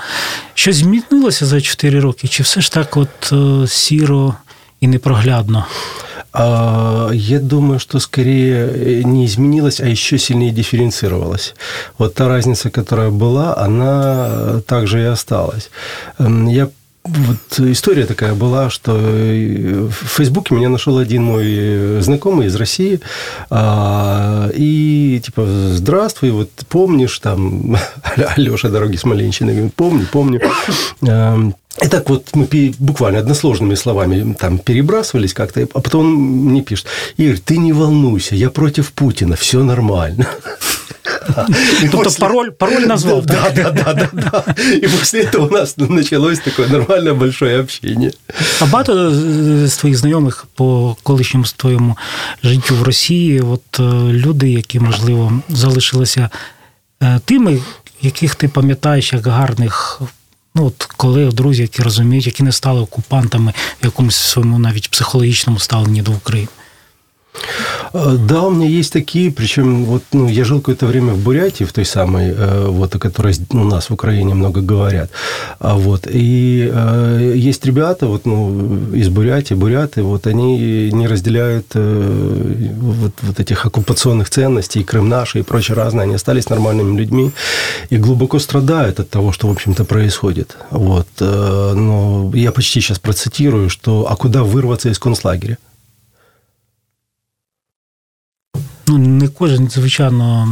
Щось 0.54 0.76
змінилося 0.76 1.46
за 1.46 1.60
4 1.60 2.00
роки, 2.00 2.28
чи 2.28 2.42
все 2.42 2.60
ж 2.60 2.72
так 2.72 2.96
от 2.96 3.32
е, 3.32 3.66
сіро 3.68 4.34
і 4.80 4.88
непроглядно? 4.88 5.66
Я 7.12 7.38
думаю, 7.38 7.78
что 7.78 8.00
скорее 8.00 9.04
не 9.04 9.24
изменилось, 9.24 9.80
а 9.80 9.86
еще 9.86 10.18
сильнее 10.18 10.50
дифференцировалось. 10.50 11.54
Вот 11.98 12.14
та 12.14 12.28
разница, 12.28 12.70
которая 12.70 13.10
была, 13.10 13.54
она 13.64 14.60
также 14.66 15.00
и 15.00 15.04
осталась. 15.04 15.70
Я 16.48 16.68
вот 17.04 17.58
история 17.58 18.06
такая 18.06 18.34
была, 18.34 18.70
что 18.70 18.92
в 18.94 19.92
Фейсбуке 19.92 20.54
меня 20.54 20.70
нашел 20.70 20.96
один 20.96 21.24
мой 21.24 22.00
знакомый 22.00 22.46
из 22.46 22.56
России, 22.56 23.00
а, 23.50 24.50
и 24.54 25.20
типа, 25.22 25.44
здравствуй, 25.46 26.30
вот 26.30 26.50
помнишь 26.68 27.18
там 27.18 27.76
Алеша 28.36 28.70
Дороги 28.70 28.96
Смоленщины, 28.96 29.70
помню, 29.76 30.06
помню. 30.10 30.40
И 31.82 31.88
так 31.88 32.08
вот 32.08 32.28
мы 32.34 32.48
буквально 32.78 33.18
односложными 33.18 33.74
словами 33.74 34.34
там 34.38 34.58
перебрасывались 34.58 35.34
как-то, 35.34 35.60
а 35.60 35.80
потом 35.80 36.06
мне 36.06 36.62
пишет, 36.62 36.86
Игорь, 37.16 37.38
ты 37.44 37.58
не 37.58 37.72
волнуйся, 37.72 38.36
я 38.36 38.48
против 38.48 38.92
Путина, 38.92 39.36
все 39.36 39.62
нормально. 39.62 40.26
Тобто 41.90 42.10
пароль, 42.18 42.50
пароль 42.50 42.86
назвал, 42.86 43.22
да? 43.22 43.50
Да, 43.50 43.70
да, 43.70 43.92
да, 43.94 44.10
да. 44.12 44.54
И 44.72 44.86
после 44.86 45.22
этого 45.22 45.46
у 45.46 45.50
нас 45.50 45.76
началось 45.76 46.40
такое 46.40 46.68
нормальное 46.68 47.14
большое 47.14 47.60
общение. 47.60 48.12
А 48.60 48.66
багато 48.66 49.10
з 49.66 49.76
твоїх 49.76 49.98
знайомих 49.98 50.46
по 50.54 50.96
колишньому 51.02 51.46
твоєму 51.56 51.96
життю 52.42 52.74
в 52.74 52.82
Росії, 52.82 53.40
от 53.40 53.80
люди, 54.10 54.50
які, 54.50 54.80
можливо, 54.80 55.32
залишилися 55.48 56.30
тими, 57.24 57.60
яких 58.02 58.34
ти 58.34 58.48
пам'ятаєш 58.48 59.12
як 59.12 59.26
гарних 59.26 60.00
ну, 60.54 60.66
от 60.66 60.84
колег, 60.96 61.32
друзів, 61.32 61.62
які 61.62 61.82
розуміють, 61.82 62.26
які 62.26 62.42
не 62.42 62.52
стали 62.52 62.80
окупантами 62.80 63.52
в 63.82 63.84
якомусь 63.84 64.16
своєму 64.16 64.58
навіть 64.58 64.90
психологічному 64.90 65.58
ставленні 65.58 66.02
до 66.02 66.12
України. 66.12 66.48
Э, 67.94 68.16
да, 68.18 68.42
у 68.42 68.50
меня 68.50 68.66
есть 68.66 68.92
такие, 68.92 69.30
причем 69.30 69.84
вот, 69.84 70.02
ну, 70.12 70.28
я 70.28 70.44
жил 70.44 70.58
какое-то 70.58 70.86
время 70.86 71.12
в 71.12 71.22
Бурятии, 71.22 71.64
в 71.64 71.72
той 71.72 71.84
самой, 71.84 72.34
э, 72.36 72.66
вот, 72.68 72.94
о 72.94 72.98
которой 72.98 73.34
у 73.50 73.64
нас 73.64 73.88
в 73.90 73.92
Украине 73.92 74.34
много 74.34 74.60
говорят, 74.60 75.10
а 75.60 75.76
вот, 75.76 76.08
и 76.10 76.70
э, 76.72 77.32
есть 77.36 77.64
ребята, 77.64 78.06
вот, 78.06 78.26
ну, 78.26 78.92
из 78.92 79.08
Бурятии, 79.08 79.54
буряты, 79.54 80.02
вот, 80.02 80.26
они 80.26 80.90
не 80.90 81.06
разделяют 81.06 81.66
вот, 81.74 83.12
вот 83.22 83.40
этих 83.40 83.66
оккупационных 83.66 84.28
ценностей, 84.28 84.80
и 84.80 84.84
Крым 84.84 85.08
наш, 85.08 85.36
и 85.36 85.42
прочее 85.42 85.76
разное, 85.76 86.04
они 86.04 86.14
остались 86.14 86.48
нормальными 86.48 86.98
людьми 86.98 87.30
и 87.90 87.96
глубоко 87.96 88.38
страдают 88.38 89.00
от 89.00 89.10
того, 89.10 89.32
что, 89.32 89.48
в 89.48 89.50
общем-то, 89.50 89.84
происходит, 89.84 90.56
вот, 90.70 91.08
но 91.20 92.32
я 92.34 92.50
почти 92.52 92.80
сейчас 92.80 92.98
процитирую, 92.98 93.70
что, 93.70 94.06
а 94.10 94.16
куда 94.16 94.42
вырваться 94.42 94.88
из 94.88 94.98
концлагеря? 94.98 95.58
Ну 98.98 99.08
не 99.08 99.28
кожен, 99.28 99.68
звичайно, 99.70 100.48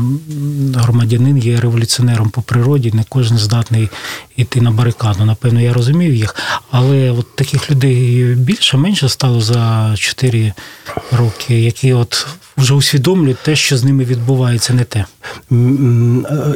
громадянин 0.75 1.39
є 1.39 1.61
революціонером 1.61 2.31
по 2.31 2.43
природі, 2.43 2.93
не 2.95 3.05
кожен 3.09 3.39
здатний 3.39 3.89
йти 4.37 4.61
на 4.61 4.71
барикаду. 4.71 5.25
Напевно, 5.25 5.61
я 5.61 5.73
розумів 5.73 6.15
їх. 6.15 6.37
Але 6.71 7.11
от 7.11 7.37
таких 7.37 7.71
людей 7.71 8.35
більше 8.35 8.77
менше 8.77 9.09
стало 9.09 9.41
за 9.41 9.95
4 9.97 10.53
роки, 11.13 11.61
які 11.61 11.93
от 11.93 12.27
вже 12.58 12.74
усвідомлюють 12.74 13.38
те, 13.44 13.56
що 13.56 13.78
з 13.78 13.84
ними 13.84 14.04
відбувається, 14.04 14.74
не 14.74 14.84
те. 14.84 15.06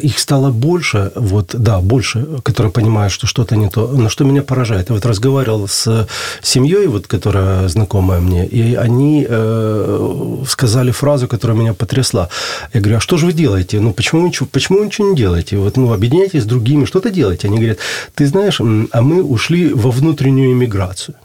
Их 0.03 0.20
стало 0.20 0.51
больше, 0.51 1.12
вот, 1.15 1.56
да, 1.60 1.80
больше, 1.80 2.25
которые 2.44 2.72
понимают, 2.72 3.13
что 3.13 3.27
что-то 3.27 3.56
не 3.56 3.70
то. 3.70 3.91
Но 3.98 4.10
что 4.10 4.25
меня 4.25 4.41
поражает, 4.41 4.89
я 4.89 4.96
вот 4.96 5.06
разговаривал 5.06 5.68
с 5.68 6.08
семьей, 6.41 6.88
вот, 6.88 7.08
которая 7.08 7.70
знакомая 7.70 8.22
мне, 8.22 8.46
и 8.46 8.75
они 8.75 9.25
э, 9.30 10.46
сказали 10.48 10.91
фразу, 10.91 11.27
которая 11.27 11.58
меня 11.58 11.74
потрясла. 11.74 12.30
Я 12.74 12.82
говорю, 12.82 12.98
а 12.98 13.00
что 13.00 13.18
же 13.18 13.25
вы 13.25 13.34
делаете? 13.34 13.80
Ну, 13.80 13.94
почему, 13.94 14.32
почему 14.51 14.80
вы 14.80 14.86
ничего 14.86 15.10
не 15.10 15.15
делаете? 15.15 15.58
Вот, 15.58 15.77
ну, 15.77 15.94
объединяйтесь 15.94 16.41
с 16.41 16.46
другими, 16.46 16.86
что-то 16.86 17.10
делаете. 17.10 17.48
Они 17.48 17.58
говорят, 17.58 17.77
ты 18.15 18.27
знаешь, 18.27 18.62
а 18.91 19.01
мы 19.01 19.24
ушли 19.24 19.74
во 19.74 19.91
внутреннюю 19.91 20.51
иммиграцию 20.51 21.15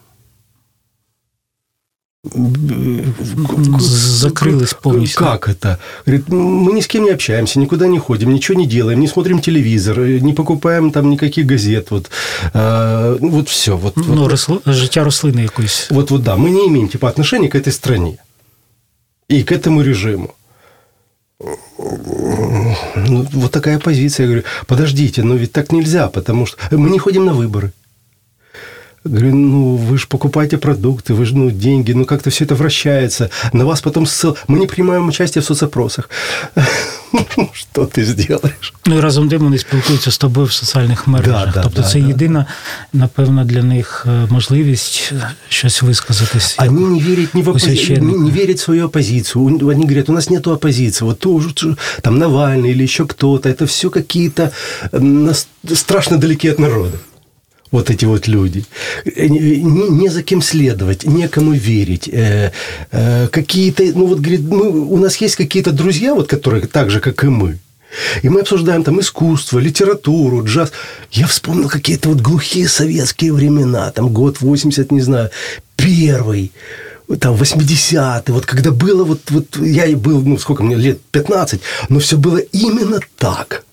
закрылась 3.80 4.74
полностью. 4.74 5.20
Как 5.20 5.50
это? 5.50 5.80
Говорит, 6.06 6.30
мы 6.30 6.72
ни 6.74 6.82
с 6.82 6.88
кем 6.88 7.04
не 7.04 7.10
общаемся, 7.10 7.60
никуда 7.60 7.88
не 7.88 7.98
ходим, 7.98 8.32
ничего 8.34 8.60
не 8.60 8.68
делаем, 8.68 9.00
не 9.00 9.08
смотрим 9.08 9.42
телевизор, 9.42 10.00
не 10.00 10.34
покупаем 10.34 10.92
там 10.92 11.10
никаких 11.10 11.46
газет. 11.48 11.92
Вот, 11.92 12.12
а, 12.54 13.18
вот 13.20 13.50
все. 13.50 13.76
Вот, 13.76 13.98
ну, 13.98 14.04
вот, 14.04 14.32
росло, 14.32 14.62
життя 14.66 15.04
рослини 15.04 15.44
якоїсь. 15.44 15.88
Вот, 15.92 16.12
вот, 16.12 16.24
да, 16.24 16.36
мы 16.36 16.50
не 16.52 16.68
имеем 16.68 16.88
типа 16.90 17.10
отношения 17.10 17.50
к 17.50 17.56
этой 17.56 17.74
стране 17.74 18.18
и 19.28 19.44
к 19.44 19.52
этому 19.52 19.82
режиму. 19.82 20.36
Ну, 22.96 23.28
вот 23.34 23.52
такая 23.52 23.80
позиция. 23.80 24.26
Я 24.26 24.28
говорю, 24.28 24.44
подождите, 24.68 25.24
но 25.24 25.36
ведь 25.36 25.52
так 25.52 25.72
нельзя, 25.72 26.08
потому 26.08 26.46
что 26.46 26.58
мы 26.72 26.90
не 26.92 27.00
ходим 27.00 27.26
на 27.26 27.34
выборы. 27.34 27.72
Говорю, 29.05 29.35
ну, 29.35 29.77
вы 29.77 29.99
же 29.99 30.07
покупаете 30.09 30.57
продукты, 30.57 31.15
вы 31.15 31.25
же, 31.27 31.37
ну, 31.37 31.51
деньги, 31.51 31.93
ну, 31.93 32.05
как-то 32.05 32.31
все 32.31 32.45
это 32.45 32.57
вращается. 32.57 33.31
На 33.53 33.65
вас 33.65 33.81
потом 33.81 34.05
ссыл... 34.05 34.37
Мы 34.49 34.59
не 34.59 34.67
принимаем 34.67 35.09
участие 35.09 35.43
в 35.43 35.45
соцопросах. 35.45 36.11
Що 37.53 37.87
ти 37.87 38.05
зробиш? 38.05 38.75
Ну 38.87 38.99
і 38.99 39.01
разом 39.01 39.29
тим 39.29 39.43
вони 39.43 39.59
спілкуються 39.59 40.11
з 40.11 40.19
тобою 40.19 40.47
в 40.47 40.53
соціальних 40.53 41.07
мережах. 41.07 41.47
Да, 41.47 41.53
да, 41.53 41.63
тобто 41.63 41.83
да, 41.83 41.89
це 41.89 42.01
єдина, 42.01 42.47
напевно, 42.93 43.45
для 43.45 43.63
них 43.63 44.07
можливість 44.31 45.13
щось 45.49 45.83
висказатись. 45.83 46.57
Они 46.59 46.81
не 46.81 47.01
верят 47.01 47.35
не 47.35 47.43
в 47.43 47.49
оппозицию, 47.49 48.03
не, 48.03 48.19
не 48.19 48.31
верят 48.31 48.59
в 48.59 48.61
свою 48.61 48.87
оппозицию. 48.87 49.47
Они 49.47 49.85
говорят, 49.85 50.09
у 50.09 50.13
нас 50.13 50.31
нет 50.31 50.47
оппозиции. 50.47 51.05
Вот 51.05 51.19
то, 51.19 51.43
там 52.03 52.19
Навальный 52.19 52.71
или 52.71 52.83
еще 52.83 53.07
кто-то. 53.07 53.49
Это 53.49 53.65
все 53.67 53.91
какие-то 53.91 54.51
страшно 55.75 56.19
далеки 56.19 56.49
от 56.49 56.59
народа 56.59 56.99
вот 57.72 57.90
эти 57.90 58.06
вот 58.06 58.28
люди. 58.28 58.66
Э, 59.06 59.28
не, 59.28 59.90
не 59.90 60.10
за 60.10 60.24
кем 60.24 60.42
следовать, 60.42 61.06
некому 61.06 61.54
верить. 61.54 62.10
Э, 62.10 62.52
э, 62.92 63.28
какие-то, 63.28 63.84
ну 63.96 64.06
вот, 64.06 64.20
говорит, 64.20 64.42
мы, 64.42 64.70
у 64.70 64.98
нас 64.98 65.18
есть 65.18 65.36
какие-то 65.36 65.72
друзья, 65.72 66.14
вот, 66.14 66.28
которые 66.28 66.68
так 66.68 66.90
же, 66.90 67.00
как 67.00 67.24
и 67.24 67.28
мы. 67.28 67.58
И 68.24 68.30
мы 68.30 68.42
обсуждаем 68.42 68.84
там 68.84 69.00
искусство, 69.00 69.60
литературу, 69.60 70.44
джаз. 70.46 70.72
Я 71.12 71.28
вспомнил 71.28 71.70
какие-то 71.70 72.10
вот 72.10 72.22
глухие 72.22 72.68
советские 72.68 73.34
времена, 73.34 73.92
там 73.92 74.14
год 74.14 74.40
80, 74.40 74.92
не 74.92 75.02
знаю, 75.02 75.30
первый, 75.76 76.52
там 77.20 77.36
80-й, 77.36 78.32
вот 78.32 78.46
когда 78.46 78.72
было, 78.72 79.04
вот, 79.04 79.20
вот 79.30 79.58
я 79.58 79.86
и 79.86 79.96
был, 79.96 80.22
ну 80.22 80.38
сколько 80.38 80.64
мне, 80.64 80.76
лет 80.76 81.02
15, 81.12 81.60
но 81.90 82.00
все 82.00 82.18
было 82.18 82.38
именно 82.38 83.00
так– 83.18 83.66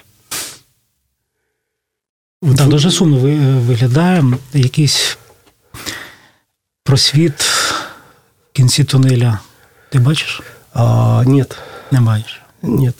Так, 2.42 2.68
дуже 2.68 2.90
сумно 2.90 3.16
виглядає 3.60 4.24
якийсь 4.54 5.18
просвіт 6.84 7.40
в 7.40 7.86
кінці 8.52 8.84
тунеля. 8.84 9.38
Ти 9.90 9.98
бачиш? 9.98 10.42
А, 10.74 11.22
Ні. 11.26 11.44
Не 11.90 12.00
бачиш? 12.00 12.40
Ні. 12.62 12.92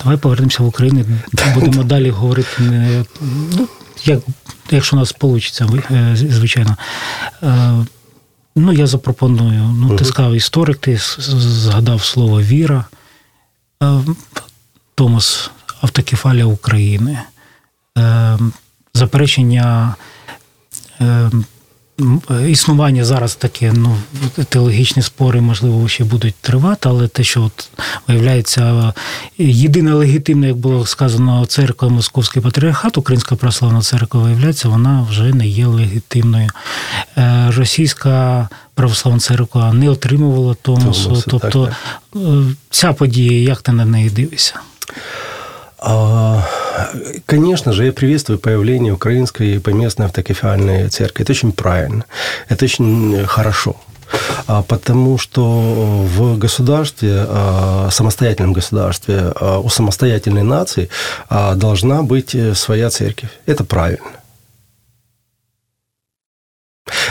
Давай 0.00 0.16
повернемося 0.16 0.62
в 0.62 0.66
Україну. 0.66 1.04
Будемо 1.54 1.82
далі 1.84 2.10
говорити. 2.10 2.48
Ну, 3.20 3.68
як, 4.04 4.20
Якщо 4.70 4.96
у 4.96 4.98
нас 4.98 5.14
вийде, 5.20 6.16
звичайно. 6.16 6.76
Ну, 8.56 8.72
я 8.72 8.86
запропоную. 8.86 9.62
Ну, 9.62 9.96
Ти 9.96 10.04
сказав 10.04 10.34
історик, 10.34 10.76
ти 10.78 10.96
згадав 10.98 12.04
слово 12.04 12.42
віра. 12.42 12.84
Томас 14.94 15.50
Автокефалія 15.80 16.44
України. 16.44 17.18
Ем, 17.98 18.52
заперечення 18.94 19.94
ем, 21.00 21.44
існування 22.48 23.04
зараз 23.04 23.34
таке, 23.34 23.72
ну, 23.72 23.96
теологічні 24.48 25.02
спори, 25.02 25.40
можливо, 25.40 25.88
ще 25.88 26.04
будуть 26.04 26.34
тривати, 26.34 26.88
але 26.88 27.08
те, 27.08 27.24
що 27.24 27.42
от 27.42 27.70
виявляється, 28.08 28.92
єдина 29.38 29.94
легітимна, 29.94 30.46
як 30.46 30.56
було 30.56 30.86
сказано, 30.86 31.46
церква 31.46 31.88
Московський 31.88 32.42
патріархат, 32.42 32.98
Українська 32.98 33.36
православна 33.36 33.80
церква, 33.80 34.22
виявляється, 34.22 34.68
вона 34.68 35.06
вже 35.10 35.34
не 35.34 35.46
є 35.46 35.66
легітимною. 35.66 36.48
Е, 37.16 37.50
російська 37.56 38.48
православна 38.74 39.20
церква 39.20 39.72
не 39.72 39.90
отримувала 39.90 40.54
Томосу. 40.54 41.22
Тобто 41.26 41.64
так, 41.66 41.74
так. 42.12 42.22
Е, 42.22 42.54
ця 42.70 42.92
подія, 42.92 43.42
як 43.42 43.62
ти 43.62 43.72
на 43.72 43.84
неї 43.84 44.10
дивишся? 44.10 44.54
А, 45.80 46.42
конечно 47.26 47.72
же, 47.72 47.86
я 47.86 47.92
приветствую 47.92 48.38
появление 48.38 48.92
украинской 48.92 49.60
поместной 49.60 50.06
автокефальной 50.06 50.88
церкви. 50.88 51.22
Это 51.22 51.32
очень 51.32 51.52
правильно, 51.52 52.04
это 52.48 52.64
очень 52.64 53.24
хорошо. 53.26 53.76
А, 54.46 54.62
потому 54.62 55.18
что 55.18 55.42
в 55.44 56.38
государстве, 56.38 57.26
а, 57.28 57.88
самостоятельном 57.90 58.52
государстве, 58.52 59.32
у 59.62 59.68
самостоятельной 59.68 60.42
нации 60.42 60.88
должна 61.28 62.02
быть 62.02 62.34
э, 62.34 62.54
своя 62.54 62.90
церковь. 62.90 63.30
Это 63.46 63.64
правильно. 63.64 64.17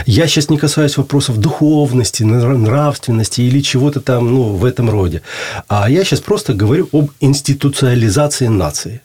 Я 0.05 0.27
сейчас 0.27 0.50
не 0.50 0.57
касаюсь 0.57 0.98
вопросов 0.98 1.38
духовности, 1.38 2.24
нравственности 2.24 3.41
или 3.41 3.62
чего-то 3.62 4.01
там 4.01 4.34
ну, 4.34 4.43
в 4.55 4.65
этом 4.65 4.89
роде. 4.89 5.22
А 5.67 5.89
я 5.89 6.03
сейчас 6.03 6.19
просто 6.19 6.53
говорю 6.53 6.89
об 6.91 7.12
институциализации 7.19 8.48
нации. 8.48 9.01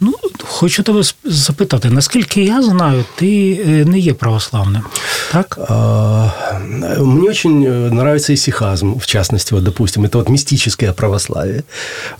Ну, 0.00 0.14
Хочу 0.58 0.82
тебе 0.82 1.02
запитати, 1.24 1.90
наскільки 1.90 2.44
я 2.44 2.62
знаю, 2.62 3.04
ти 3.16 3.84
не 3.86 3.98
є 3.98 4.14
православним, 4.14 4.82
так? 5.32 5.58
А, 5.68 6.30
мне 6.98 7.30
очень 7.30 7.66
нравится 7.66 8.32
исихазм, 8.32 8.98
в 8.98 9.06
частности, 9.06 9.54
вот, 9.54 9.64
допустим, 9.64 10.04
это 10.04 10.18
вот 10.18 10.28
мистическое 10.28 10.92
православие. 10.92 11.62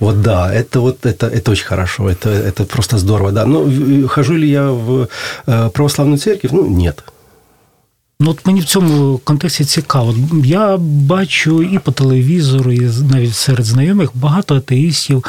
Вот 0.00 0.23
да, 0.23 0.54
это 0.54 0.80
вот 0.80 1.07
это, 1.07 1.26
это 1.26 1.50
очень 1.50 1.66
хорошо, 1.66 2.09
это, 2.09 2.30
это 2.30 2.64
просто 2.64 2.99
здорово, 2.99 3.33
да. 3.33 3.45
Но 3.45 4.09
хожу 4.09 4.37
ли 4.37 4.49
я 4.50 4.71
в 4.71 5.09
э, 5.47 5.71
православную 5.71 6.18
церковь? 6.18 6.52
Ну, 6.52 6.66
нет. 6.66 7.04
Ну, 8.20 8.30
от 8.30 8.46
мені 8.46 8.60
в 8.60 8.64
цьому 8.64 9.18
контексті 9.18 9.64
цікаво. 9.64 10.14
Я 10.44 10.76
бачу 10.76 11.62
і 11.62 11.78
по 11.78 11.92
телевізору, 11.92 12.72
і 12.72 12.80
навіть 13.12 13.34
серед 13.34 13.66
знайомих 13.66 14.10
багато 14.14 14.56
атеїстів, 14.56 15.25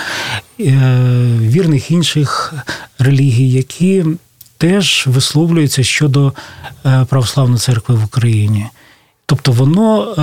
е, 0.60 0.75
вірних 1.41 1.91
інших 1.91 2.53
релігій, 3.00 3.51
які 3.51 4.05
теж 4.58 5.03
висловлюються 5.08 5.84
щодо 5.84 6.34
е, 6.86 7.05
православної 7.10 7.60
церкви 7.60 7.96
в 7.96 8.03
Україні. 8.03 8.65
Тобто 9.29 9.51
воно, 9.51 10.13
е, 10.17 10.21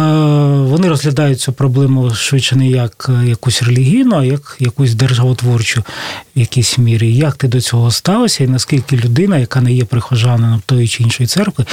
вони 0.70 0.88
розглядають 0.88 1.40
цю 1.40 1.52
проблему 1.52 2.14
швидше 2.14 2.56
не 2.56 2.68
як 2.68 3.06
е, 3.08 3.28
якусь 3.28 3.62
релігійну, 3.62 4.16
а 4.16 4.25
як 4.25 4.56
якусь 4.58 4.94
державотворчу 4.94 5.80
в 6.36 6.38
якійсь 6.38 6.78
мірі. 6.78 7.14
Як 7.14 7.34
ти 7.34 7.48
до 7.48 7.60
цього 7.60 7.90
ставишся, 7.90 8.44
і 8.44 8.46
наскільки 8.46 8.96
людина, 8.96 9.38
яка 9.38 9.60
не 9.60 9.72
є 9.72 9.84
прихожанином 9.84 10.62
тої 10.66 10.88
чи 10.88 11.02
іншої 11.02 11.26
церкви, 11.26 11.64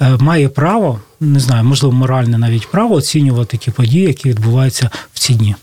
е, 0.00 0.16
має 0.20 0.48
право, 0.48 1.00
не 1.20 1.40
знаю, 1.40 1.64
можливо, 1.64 1.94
моральне 1.94 2.38
навіть 2.38 2.70
право 2.70 2.94
оцінювати 2.94 3.56
ті 3.56 3.70
події, 3.70 4.06
які 4.06 4.28
відбуваються 4.28 4.90
в 5.14 5.18
ці 5.18 5.34
дні? 5.34 5.54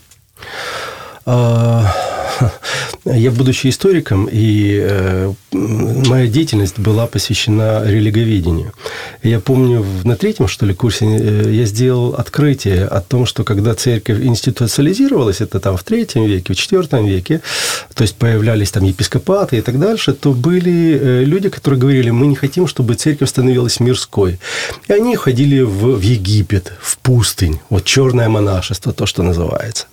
Я, 3.04 3.30
будучи 3.30 3.66
историком, 3.66 4.28
и 4.32 4.78
э, 4.80 5.32
моя 5.52 6.26
деятельность 6.26 6.78
была 6.78 7.06
посвящена 7.06 7.82
религоведению. 7.84 8.72
Я 9.22 9.40
помню, 9.40 9.84
на 10.04 10.16
третьем, 10.16 10.48
что 10.48 10.64
ли, 10.64 10.72
курсе 10.72 11.04
э, 11.04 11.52
я 11.52 11.66
сделал 11.66 12.14
открытие 12.14 12.86
о 12.86 13.02
том, 13.02 13.26
что 13.26 13.44
когда 13.44 13.74
церковь 13.74 14.20
институциализировалась, 14.24 15.42
это 15.42 15.60
там 15.60 15.76
в 15.76 15.82
третьем 15.82 16.24
веке, 16.24 16.54
в 16.54 16.56
четвертом 16.56 17.04
веке, 17.04 17.42
то 17.94 18.02
есть 18.02 18.16
появлялись 18.16 18.70
там 18.70 18.84
епископаты 18.84 19.58
и 19.58 19.60
так 19.60 19.78
дальше, 19.78 20.14
то 20.14 20.32
были 20.32 20.98
э, 20.98 21.24
люди, 21.24 21.50
которые 21.50 21.78
говорили, 21.78 22.08
мы 22.08 22.26
не 22.26 22.36
хотим, 22.36 22.66
чтобы 22.66 22.94
церковь 22.94 23.28
становилась 23.28 23.80
мирской. 23.80 24.38
И 24.88 24.92
они 24.94 25.14
ходили 25.16 25.60
в, 25.60 25.96
в 25.96 26.00
Египет, 26.00 26.72
в 26.80 26.96
пустынь, 26.98 27.60
вот 27.68 27.84
черное 27.84 28.30
монашество, 28.30 28.94
то, 28.94 29.04
что 29.04 29.22
называется. 29.22 29.88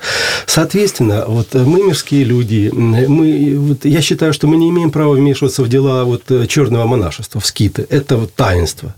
Соответственно, 0.45 1.25
вот 1.27 1.53
мы 1.53 1.83
мирские 1.83 2.23
люди, 2.23 2.71
мы, 3.07 3.55
вот 3.57 3.85
я 3.85 4.01
считаю, 4.01 4.33
что 4.33 4.47
мы 4.47 4.57
не 4.57 4.69
имеем 4.69 4.91
права 4.91 5.13
вмешиваться 5.13 5.63
в 5.63 5.69
дела 5.69 6.03
вот 6.03 6.31
э, 6.31 6.47
черного 6.47 6.85
монашества, 6.85 7.39
в 7.39 7.45
скиты. 7.45 7.85
Это 7.89 8.17
вот 8.17 8.33
таинство. 8.35 8.93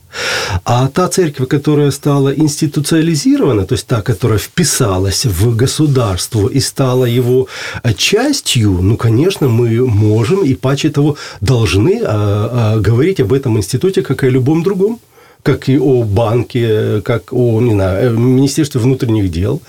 А 0.66 0.88
та 0.88 1.08
церковь, 1.08 1.48
которая 1.48 1.92
стала 1.92 2.34
институциализирована, 2.34 3.66
то 3.66 3.76
есть 3.76 3.88
та, 3.88 4.02
которая 4.02 4.40
вписалась 4.40 5.26
в 5.26 5.56
государство 5.56 6.48
и 6.48 6.60
стала 6.60 7.06
его 7.06 7.48
э, 7.84 7.94
частью, 7.94 8.72
ну, 8.82 8.98
конечно, 8.98 9.48
мы 9.48 9.86
можем 9.88 10.44
и 10.44 10.56
паче 10.56 10.90
того 10.90 11.18
должны 11.42 12.02
а, 12.04 12.76
а, 12.76 12.80
говорить 12.80 13.20
об 13.20 13.34
этом 13.34 13.58
институте, 13.58 14.02
как 14.02 14.24
и 14.24 14.28
о 14.28 14.30
любом 14.30 14.64
другом 14.64 15.00
как 15.43 15.69
и 15.69 15.79
о 15.79 16.03
банке, 16.03 17.01
как 17.01 17.33
о 17.33 17.61
не 17.61 17.73
знаю, 17.73 18.11
э, 18.11 18.19
Министерстве 18.19 18.81
внутренних 18.81 19.31
дел. 19.31 19.61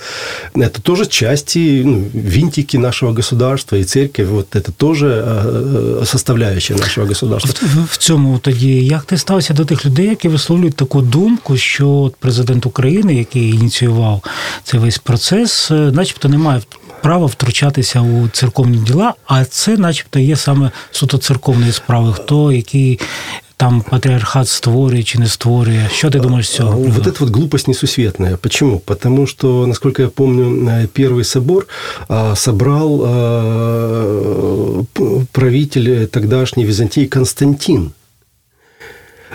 Это 0.55 0.81
тоже 0.81 1.05
части, 1.05 1.83
ну, 1.85 2.03
винтики 2.13 2.77
нашего 2.77 3.13
государства 3.13 3.77
и 3.77 3.83
церковь. 3.83 4.27
Вот 4.27 4.55
это 4.55 4.71
тоже 4.71 5.07
э, 5.07 5.99
э, 6.01 6.05
составляющая 6.05 6.75
нашого 6.75 7.07
государства. 7.07 7.53
В, 7.61 7.93
в 7.93 7.97
цьому 7.97 8.39
тоді 8.39 8.85
як 8.85 9.03
ти 9.03 9.17
стався 9.17 9.53
до 9.53 9.65
тих 9.65 9.85
людей, 9.85 10.07
які 10.07 10.27
висловлюють 10.27 10.75
таку 10.75 11.01
думку, 11.01 11.57
що 11.57 11.89
от 11.89 12.15
президент 12.15 12.65
України, 12.65 13.15
який 13.15 13.49
ініціював 13.49 14.23
цей 14.63 14.79
весь 14.79 14.97
процес, 14.97 15.69
начебто 15.69 16.29
не 16.29 16.37
має 16.37 16.61
права 17.01 17.25
втручатися 17.25 18.01
у 18.01 18.27
церковні 18.27 18.77
діла, 18.77 19.13
а 19.27 19.45
це, 19.45 19.77
начебто, 19.77 20.19
є 20.19 20.35
саме 20.35 20.71
суто 20.91 21.17
церковної 21.17 21.71
справи. 21.71 22.13
Хто 22.13 22.51
який 22.51 22.99
там 23.64 23.84
патриархат 23.90 24.48
створює 24.48 25.02
чи 25.02 25.18
не 25.18 25.26
створює. 25.26 25.88
Що 25.92 26.08
ты 26.08 26.20
думаешь 26.20 26.46
з 26.48 26.52
цього? 26.52 26.78
Вот 26.78 27.06
это 27.06 27.20
вот 27.20 27.30
глупость 27.30 27.68
несусветная. 27.68 28.36
Почему? 28.36 28.78
Потому 28.78 29.26
что, 29.26 29.66
насколько 29.66 30.02
я 30.02 30.08
помню, 30.08 30.68
первый 30.94 31.24
собор 31.24 31.66
собрал 32.34 32.98
правитель 35.32 36.06
тогдашней 36.06 36.66
Византии 36.66 37.06
Константин– 37.06 37.90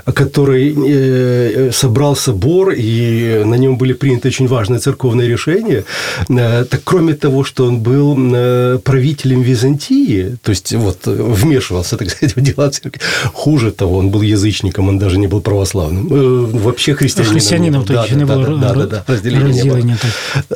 который 0.05 0.75
э, 0.75 1.71
собрал 1.71 2.15
собор, 2.15 2.73
и 2.77 3.43
на 3.45 3.55
нем 3.55 3.77
были 3.77 3.93
приняты 3.93 4.27
очень 4.27 4.47
важные 4.47 4.79
церковные 4.79 5.29
решения. 5.29 5.83
Э, 6.29 6.65
так 6.65 6.81
кроме 6.83 7.13
того, 7.13 7.43
что 7.43 7.65
он 7.65 7.79
был 7.79 8.17
э, 8.17 8.79
правителем 8.83 9.41
Византии, 9.41 10.37
то 10.41 10.51
есть 10.51 10.73
вот 10.73 11.07
вмешивался, 11.07 11.97
так 11.97 12.09
сказать, 12.11 12.35
в 12.35 12.41
дела 12.41 12.69
церкви, 12.69 13.01
хуже 13.33 13.71
того, 13.71 13.97
он 13.97 14.09
был 14.09 14.21
язычником, 14.21 14.89
он 14.89 14.99
даже 14.99 15.17
не 15.17 15.27
был 15.27 15.41
православным. 15.41 16.07
Вообще 16.07 16.93
христианином. 16.93 17.33
Христианином, 17.33 17.85
то 17.85 17.93
есть 17.93 18.15
не 18.15 18.25
было 18.25 18.57
да, 18.59 18.73
да, 18.73 18.85
да, 18.85 19.03
разделения 19.07 19.63
не 19.63 19.69
было. 19.69 19.97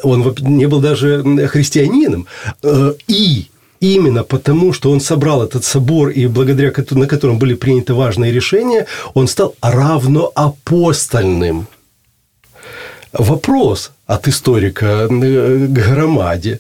Он 0.04 0.36
не 0.40 0.68
был 0.68 0.82
даже 0.82 1.24
христианином. 1.48 2.26
И 3.08 3.48
именно 3.84 4.24
потому, 4.24 4.74
что 4.74 4.92
он 4.92 5.02
собрал 5.02 5.44
этот 5.44 5.66
собор, 5.66 6.10
и 6.10 6.28
благодаря 6.28 6.72
на 6.92 7.08
котором 7.08 7.38
были 7.38 7.54
приняты 7.54 7.94
важные 7.94 8.32
решения, 8.32 8.86
он 9.14 9.28
стал 9.28 9.56
равноапостольным. 9.62 11.68
Вопрос 13.12 13.92
от 14.08 14.28
историка 14.28 15.08
к 15.08 15.74
громаде. 15.74 16.60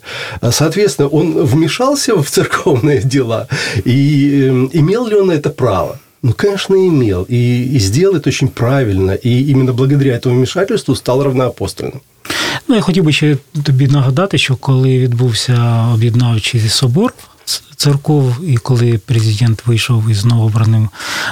Соответственно, 0.52 1.08
он 1.08 1.46
вмешался 1.46 2.22
в 2.22 2.30
церковные 2.30 3.02
дела, 3.02 3.48
и 3.86 4.48
эм, 4.50 4.70
имел 4.74 5.08
ли 5.08 5.16
он 5.16 5.32
это 5.32 5.50
право? 5.50 6.00
Ну, 6.22 6.34
конечно, 6.34 6.76
имел. 6.76 7.26
И, 7.30 7.76
и 7.76 7.80
сделал 7.80 8.16
это 8.16 8.30
очень 8.30 8.48
правильно. 8.48 9.12
И 9.12 9.52
именно 9.52 9.74
благодаря 9.74 10.16
этому 10.16 10.36
вмешательству 10.36 10.96
стал 10.96 11.24
равноапостольным. 11.24 12.02
Ну, 12.74 12.78
я 12.78 12.84
хотів 12.84 13.04
би 13.04 13.12
ще 13.12 13.38
тобі 13.64 13.88
нагадати, 13.88 14.38
що 14.38 14.56
коли 14.56 15.00
відбувся 15.00 15.86
об'єднавчий 15.94 16.70
собор 16.70 17.14
церков, 17.76 18.36
і 18.48 18.58
коли 18.58 19.00
президент 19.06 19.68
вийшов 19.68 20.10
із 20.10 20.26
новобраним 20.26 20.90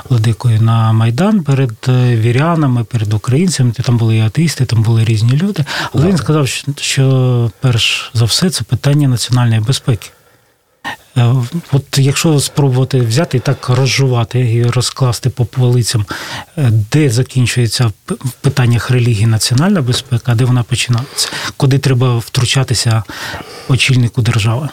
владикою 0.10 0.62
на 0.62 0.92
Майдан 0.94 1.44
перед 1.44 1.72
е, 1.88 2.16
вірянами, 2.16 2.84
перед 2.84 3.14
українцями, 3.14 3.72
там 3.72 3.98
були 3.98 4.18
і 4.18 4.22
атеїсти, 4.22 4.66
там 4.66 4.84
були 4.84 5.04
різні 5.04 5.34
люди. 5.34 5.66
Але 5.94 6.08
він 6.08 6.18
сказав, 6.18 6.48
що 6.78 7.52
перш 7.60 8.12
за 8.14 8.26
все 8.26 8.50
це 8.50 8.64
питання 8.64 9.08
національної 9.08 9.62
безпеки. 9.62 10.10
Е, 11.17 11.35
от 11.73 11.99
якщо 11.99 12.41
спробувати 12.41 13.01
взяти 13.01 13.37
і 13.37 13.41
так 13.41 13.69
розжувати 13.69 14.53
і 14.53 14.65
розкласти 14.65 15.31
по 15.31 15.45
полицям, 15.45 16.07
е, 16.59 16.71
де 16.93 17.11
закінчується 17.11 17.93
в 18.09 18.33
питаннях 18.41 18.91
релігії 18.91 19.27
національна 19.27 19.83
безпека, 19.83 20.33
а 20.33 20.35
де 20.35 20.45
вона 20.45 20.63
починається, 20.63 21.29
куди 21.57 21.79
треба 21.79 22.19
втручатися 22.19 23.03
очільнику 23.69 24.23
держави? 24.23 24.69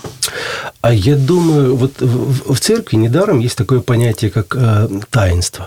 А 0.81 0.93
я 0.93 1.15
думаю, 1.15 1.77
вот 1.77 2.01
в 2.49 2.59
церкви 2.59 2.99
недаром 2.99 3.39
есть 3.39 3.57
такое 3.57 3.79
понятие, 3.79 4.31
как 4.31 4.55
э, 4.55 4.87
таинство. 5.09 5.65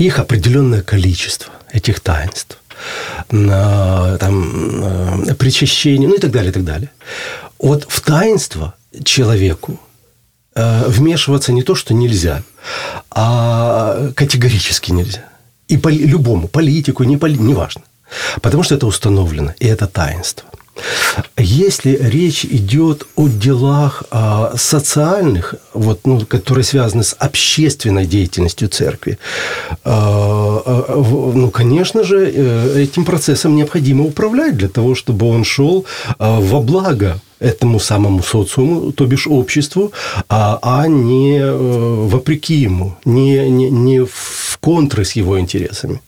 Их 0.00 0.18
определенное 0.18 0.80
количество, 0.80 1.52
этих 1.74 2.00
таинств. 2.00 2.56
Там, 3.28 5.24
э, 5.28 5.34
причащение, 5.34 6.08
ну 6.08 6.14
и 6.14 6.18
так 6.18 6.30
далее, 6.30 6.48
и 6.50 6.52
так 6.52 6.64
далее. 6.64 6.88
Вот 7.58 7.84
в 7.88 8.00
таинство 8.00 8.72
человеку 9.03 9.79
э, 10.55 10.87
вмешиваться 10.87 11.51
не 11.53 11.63
то, 11.63 11.75
что 11.75 11.93
нельзя, 11.93 12.43
а 13.11 14.11
категорически 14.15 14.91
нельзя. 14.91 15.29
И 15.67 15.77
по 15.77 15.89
любому, 15.89 16.47
политику, 16.47 17.03
не 17.03 17.17
поли, 17.17 17.37
неважно. 17.37 17.83
Потому 18.41 18.63
что 18.63 18.75
это 18.75 18.85
установлено, 18.85 19.53
и 19.59 19.65
это 19.65 19.87
таинство. 19.87 20.49
Если 21.37 21.97
речь 22.01 22.45
идет 22.45 23.05
о 23.15 23.27
делах 23.27 24.03
а, 24.09 24.53
социальных, 24.57 25.55
вот, 25.73 26.01
ну, 26.05 26.25
которые 26.25 26.63
связаны 26.63 27.03
с 27.03 27.13
общественной 27.13 28.07
деятельностью 28.07 28.69
церкви, 28.69 29.19
а, 29.83 30.61
а, 30.65 31.31
ну, 31.35 31.51
конечно 31.51 32.03
же, 32.03 32.27
этим 32.75 33.05
процессом 33.05 33.55
необходимо 33.55 34.03
управлять 34.03 34.57
для 34.57 34.67
того, 34.67 34.95
чтобы 34.95 35.29
он 35.29 35.43
шел 35.43 35.85
во 36.17 36.61
благо 36.61 37.19
этому 37.43 37.79
самому 37.79 38.23
социуму, 38.23 38.91
то 38.91 39.05
бишь 39.05 39.27
обществу, 39.27 39.91
а, 40.29 40.59
а 40.61 40.87
не 40.87 41.39
э, 41.39 42.07
вопреки 42.07 42.55
ему, 42.55 42.95
не, 43.05 43.49
не, 43.49 43.69
не 43.69 43.99
в 44.05 44.57
контры 44.59 45.03
с 45.03 45.17
его 45.17 45.39
интересами. 45.39 46.01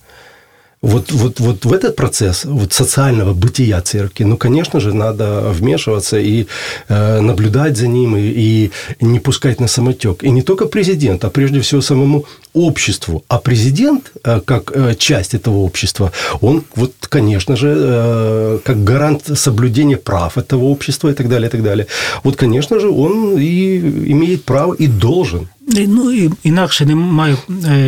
вот, 0.82 1.12
вот, 1.12 1.40
вот 1.40 1.66
в 1.66 1.74
этот 1.74 1.96
процесс 1.96 2.46
вот 2.46 2.74
социального 2.74 3.34
бытия 3.34 3.82
церкви, 3.82 4.26
ну, 4.26 4.38
конечно 4.38 4.80
же, 4.80 4.94
надо 4.94 5.42
вмешиваться 5.52 6.18
и 6.20 6.46
э, 6.90 7.22
наблюдать 7.22 7.78
за 7.78 7.88
ним, 7.88 8.16
и, 8.16 8.22
и 8.22 8.72
не 9.02 9.20
пускать 9.20 9.60
на 9.60 9.68
самотек. 9.68 10.24
И 10.24 10.32
не 10.32 10.42
только 10.42 10.66
президент, 10.66 11.26
а 11.26 11.30
прежде 11.30 11.60
всего 11.60 11.82
самому 11.82 12.26
обществу. 12.55 13.23
А 13.29 13.39
президент, 13.39 14.13
э, 14.25 14.41
как 14.41 14.73
э, 14.73 14.95
часть 14.95 15.35
этого 15.35 15.65
общества, 15.65 16.13
он, 16.41 16.63
вот, 16.77 16.93
конечно 17.09 17.57
же, 17.57 17.69
э, 17.69 18.59
как 18.65 18.85
гарант 18.85 19.39
соблюдения 19.39 19.97
прав 19.97 20.37
этого 20.37 20.65
общества 20.65 21.11
и 21.11 21.15
так 21.15 21.29
далее, 21.29 21.47
и 21.47 21.51
так 21.51 21.63
далее. 21.63 21.87
Вот, 22.25 22.37
конечно 22.37 22.81
же, 22.81 22.89
он 22.89 23.39
и 23.39 23.79
имеет 24.13 24.45
право 24.45 24.75
и 24.75 24.89
должен. 24.89 25.49
Ну, 25.67 26.13
і 26.13 26.31
інакше 26.43 26.87
не 26.87 26.95
має 26.95 27.37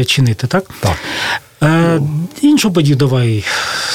чинити, 0.06 0.46
так? 0.46 0.70
Так. 0.80 0.96
Е, 1.62 2.00
Іншу 2.40 2.72
подію 2.72 2.96
давай 2.96 3.44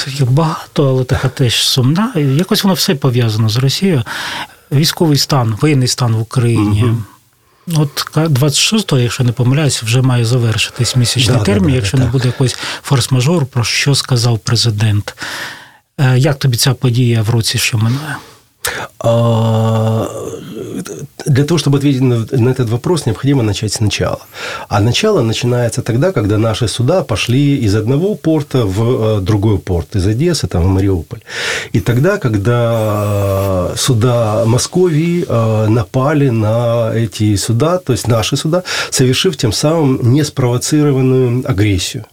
їх 0.06 0.30
багато, 0.30 0.88
але 0.88 1.04
така 1.04 1.28
теж 1.28 1.54
сумна. 1.54 2.12
Якось 2.16 2.64
воно 2.64 2.74
все 2.74 2.94
пов'язано 2.94 3.48
з 3.48 3.56
Росією. 3.56 4.02
Військовий 4.72 5.18
стан, 5.18 5.54
воєнний 5.60 5.88
стан 5.88 6.14
в 6.14 6.20
Україні. 6.20 6.84
Угу. 6.84 6.96
От 7.67 8.05
26-го, 8.15 8.99
якщо 8.99 9.23
не 9.23 9.31
помиляюсь, 9.31 9.83
вже 9.83 10.01
має 10.01 10.25
завершитись 10.25 10.95
місячний 10.95 11.37
да, 11.37 11.43
термін, 11.43 11.69
да, 11.69 11.75
якщо 11.75 11.97
да, 11.97 12.03
не 12.03 12.09
буде 12.09 12.27
якогось 12.27 12.57
форс-мажору, 12.89 13.45
про 13.45 13.63
що 13.63 13.95
сказав 13.95 14.39
президент. 14.39 15.15
Е, 15.97 16.17
як 16.17 16.39
тобі 16.39 16.57
ця 16.57 16.73
подія 16.73 17.21
в 17.21 17.29
році, 17.29 17.57
що 17.57 17.77
минає? 17.77 18.15
Для 21.25 21.45
того, 21.45 21.57
чтобы 21.57 21.77
ответить 21.77 22.01
на 22.01 22.49
этот 22.49 22.69
вопрос, 22.69 23.05
необходимо 23.05 23.43
начать 23.43 23.73
сначала. 23.73 24.19
А 24.67 24.79
начало 24.79 25.21
начинается 25.21 25.81
тогда, 25.81 26.11
когда 26.11 26.37
наши 26.37 26.67
суда 26.67 27.03
пошли 27.03 27.57
из 27.65 27.75
одного 27.75 28.15
порта 28.15 28.65
в 28.65 29.17
э, 29.17 29.21
другой 29.21 29.57
порт, 29.57 29.95
из 29.95 30.05
Одессы 30.05 30.47
там, 30.47 30.63
в 30.63 30.67
Мариуполь. 30.67 31.21
И 31.71 31.79
тогда, 31.79 32.17
когда 32.17 33.71
суда 33.75 34.43
Московии 34.45 35.25
э, 35.27 35.67
напали 35.67 36.29
на 36.29 36.91
эти 36.93 37.35
суда, 37.37 37.77
то 37.77 37.93
есть 37.93 38.07
наши 38.07 38.37
суда, 38.37 38.63
совершив 38.91 39.37
тем 39.37 39.53
самым 39.53 40.13
неспровоцированную 40.13 41.49
агрессию. 41.49 42.05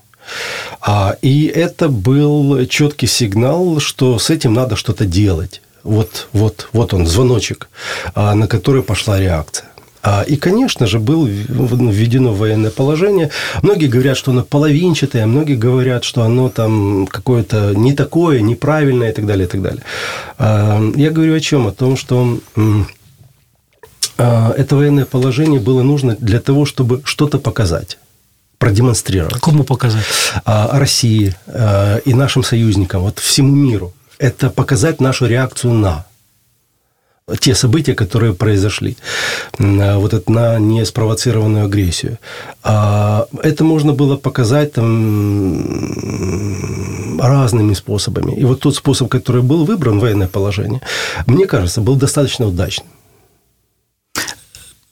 А, 0.81 1.17
и 1.23 1.47
это 1.47 1.89
был 1.89 2.67
четкий 2.67 3.09
сигнал, 3.09 3.81
что 3.81 4.19
с 4.19 4.31
этим 4.31 4.55
надо 4.55 4.77
что-то 4.77 5.05
делать. 5.05 5.61
Вот, 5.83 6.29
вот, 6.33 6.69
вот 6.73 6.95
он, 6.95 7.07
звоночек, 7.07 7.69
а, 8.15 8.35
на 8.35 8.47
который 8.47 8.83
пошла 8.83 9.19
реакция. 9.19 9.67
А, 10.03 10.23
и, 10.23 10.37
конечно 10.37 10.87
же, 10.87 10.99
было 10.99 11.27
введено 11.27 12.33
военное 12.33 12.71
положение. 12.71 13.31
Многие 13.63 13.87
говорят, 13.87 14.17
что 14.17 14.31
оно 14.31 14.43
половинчатое, 14.43 15.27
многие 15.27 15.57
говорят, 15.57 16.05
что 16.05 16.23
оно 16.23 16.49
там 16.49 17.07
какое-то 17.07 17.75
не 17.75 17.93
такое, 17.93 18.41
неправильное 18.41 19.11
и 19.11 19.13
так 19.15 19.27
далее, 19.27 19.47
и 19.47 19.51
так 19.51 19.63
далее. 19.63 19.83
А, 20.39 20.81
я 20.97 21.11
говорю 21.11 21.35
о 21.35 21.41
чем? 21.41 21.67
О 21.67 21.73
том, 21.73 21.97
что 21.97 22.39
это 24.17 24.77
военное 24.77 25.07
положение 25.07 25.61
было 25.61 25.83
нужно 25.83 26.15
для 26.19 26.41
того, 26.41 26.67
чтобы 26.67 27.01
что-то 27.05 27.39
показать 27.39 27.97
продемонстрировать. 28.59 29.41
Кому 29.41 29.65
показать? 29.65 30.05
России 30.45 31.35
и 32.05 32.13
нашим 32.13 32.43
союзникам, 32.43 33.01
вот 33.01 33.19
всему 33.19 33.55
миру 33.55 33.95
это 34.21 34.51
показать 34.51 35.01
нашу 35.01 35.27
реакцию 35.27 35.73
на 35.75 36.05
те 37.41 37.55
события, 37.55 37.95
которые 37.95 38.35
произошли, 38.35 38.97
вот 39.59 40.13
это 40.15 40.31
на 40.31 40.59
неспровоцированную 40.59 41.65
агрессию. 41.65 42.19
А 42.63 43.27
это 43.43 43.65
можно 43.65 43.93
было 43.93 44.17
показать 44.17 44.73
там 44.75 45.61
разными 47.21 47.75
способами. 47.75 48.35
И 48.35 48.45
вот 48.45 48.61
тот 48.61 48.75
способ, 48.77 49.09
который 49.09 49.43
был 49.43 49.65
выбран, 49.65 50.01
военное 50.01 50.29
положение, 50.29 50.83
мне 51.27 51.47
кажется, 51.47 51.81
был 51.81 51.97
достаточно 51.97 52.47
удачным. 52.47 52.89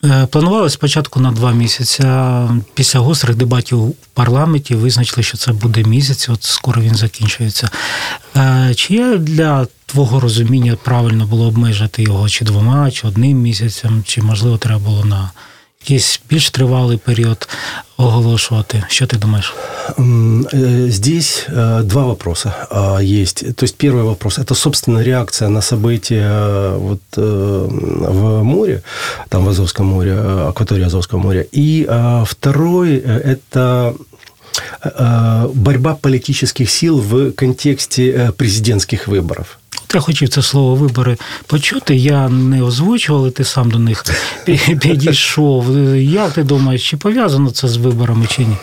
Е, 0.04 0.26
планували 0.26 0.70
спочатку 0.70 1.20
на 1.20 1.32
два 1.32 1.52
місяці. 1.52 2.04
Після 2.74 3.00
гострих 3.00 3.36
дебатів 3.36 3.82
у 3.82 3.94
парламенті 4.14 4.74
визначили, 4.74 5.22
що 5.22 5.36
це 5.38 5.52
буде 5.52 5.82
місяць, 5.84 6.28
от 6.28 6.42
скоро 6.42 6.82
він 6.82 6.94
закінчується. 6.94 7.70
Е, 8.36 8.72
чи 8.74 8.94
є 8.94 9.18
для 9.18 9.66
твого 9.86 10.20
розуміння 10.20 10.76
правильно 10.84 11.26
було 11.26 11.46
обмежити 11.46 12.02
його 12.02 12.28
чи 12.28 12.44
двома, 12.44 12.90
чи 12.90 13.08
одним 13.08 13.38
місяцем, 13.38 14.02
чи 14.06 14.22
можливо 14.22 14.58
треба 14.58 14.80
було 14.80 15.04
на 15.04 15.30
якийсь 15.88 16.20
більш 16.30 16.50
тривалий 16.50 16.96
період 16.96 17.48
оголошувати. 17.96 18.82
Що 18.88 19.06
ты 19.06 19.18
думаешь? 19.18 19.54
Э, 19.96 20.90
здесь 20.90 21.46
э, 21.48 21.82
два 21.82 22.02
вопроса 22.02 22.52
а, 22.70 23.02
есть. 23.02 23.56
То 23.56 23.64
есть 23.64 23.76
первый 23.84 24.02
вопрос– 24.02 24.38
это, 24.40 24.54
собственно, 24.54 25.02
реакция 25.02 25.48
на 25.48 25.60
события 25.60 26.28
э, 26.28 26.76
вот 26.78 27.00
в 27.16 28.42
море, 28.42 28.82
там 29.28 29.44
в 29.44 29.48
Азовском 29.48 29.86
море, 29.86 30.12
акватории 30.48 30.84
Азовского 30.84 31.20
моря. 31.20 31.46
И 31.52 31.88
второй– 32.26 32.96
это 33.34 33.94
борьба 35.54 35.94
политических 35.94 36.70
сил 36.70 37.00
в 37.00 37.32
контексте 37.32 38.32
президентских 38.36 39.08
выборов. 39.08 39.58
Я 39.93 39.99
хотів 39.99 40.29
це 40.29 40.41
слово 40.41 40.75
вибори 40.75 41.17
почути. 41.47 41.95
Я 41.95 42.29
не 42.29 42.63
озвучував, 42.63 43.21
але 43.21 43.31
ти 43.31 43.43
сам 43.43 43.71
до 43.71 43.79
них 43.79 44.05
підійшов. 44.81 45.77
Як 45.97 46.31
ти 46.31 46.43
думаєш, 46.43 46.89
чи 46.89 46.97
пов'язано 46.97 47.51
це 47.51 47.67
з 47.67 47.77
виборами, 47.77 48.27
чи 48.27 48.41
ні? 48.41 48.57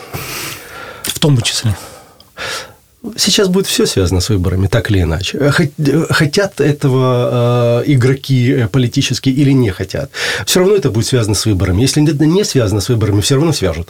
В 1.03 1.19
тому 1.19 1.41
числі. 1.41 1.69
Сейчас 3.17 3.47
будет 3.47 3.65
все 3.65 3.87
связано 3.87 4.21
с 4.21 4.29
выборами, 4.29 4.67
так 4.67 4.91
или 4.91 4.99
иначе. 4.99 5.51
Хотят 6.11 6.61
этого 6.61 7.81
э, 7.81 7.93
игроки 7.93 8.67
политические 8.71 9.33
или 9.33 9.53
не 9.53 9.71
хотят. 9.71 10.11
Все 10.45 10.59
равно 10.59 10.75
это 10.75 10.91
будет 10.91 11.07
связано 11.07 11.33
с 11.33 11.45
выборами. 11.47 11.81
Если 11.81 12.03
это 12.03 12.25
не 12.25 12.45
связано 12.45 12.79
с 12.79 12.89
выборами, 12.89 13.21
все 13.21 13.35
равно 13.35 13.53
свяжут. 13.53 13.89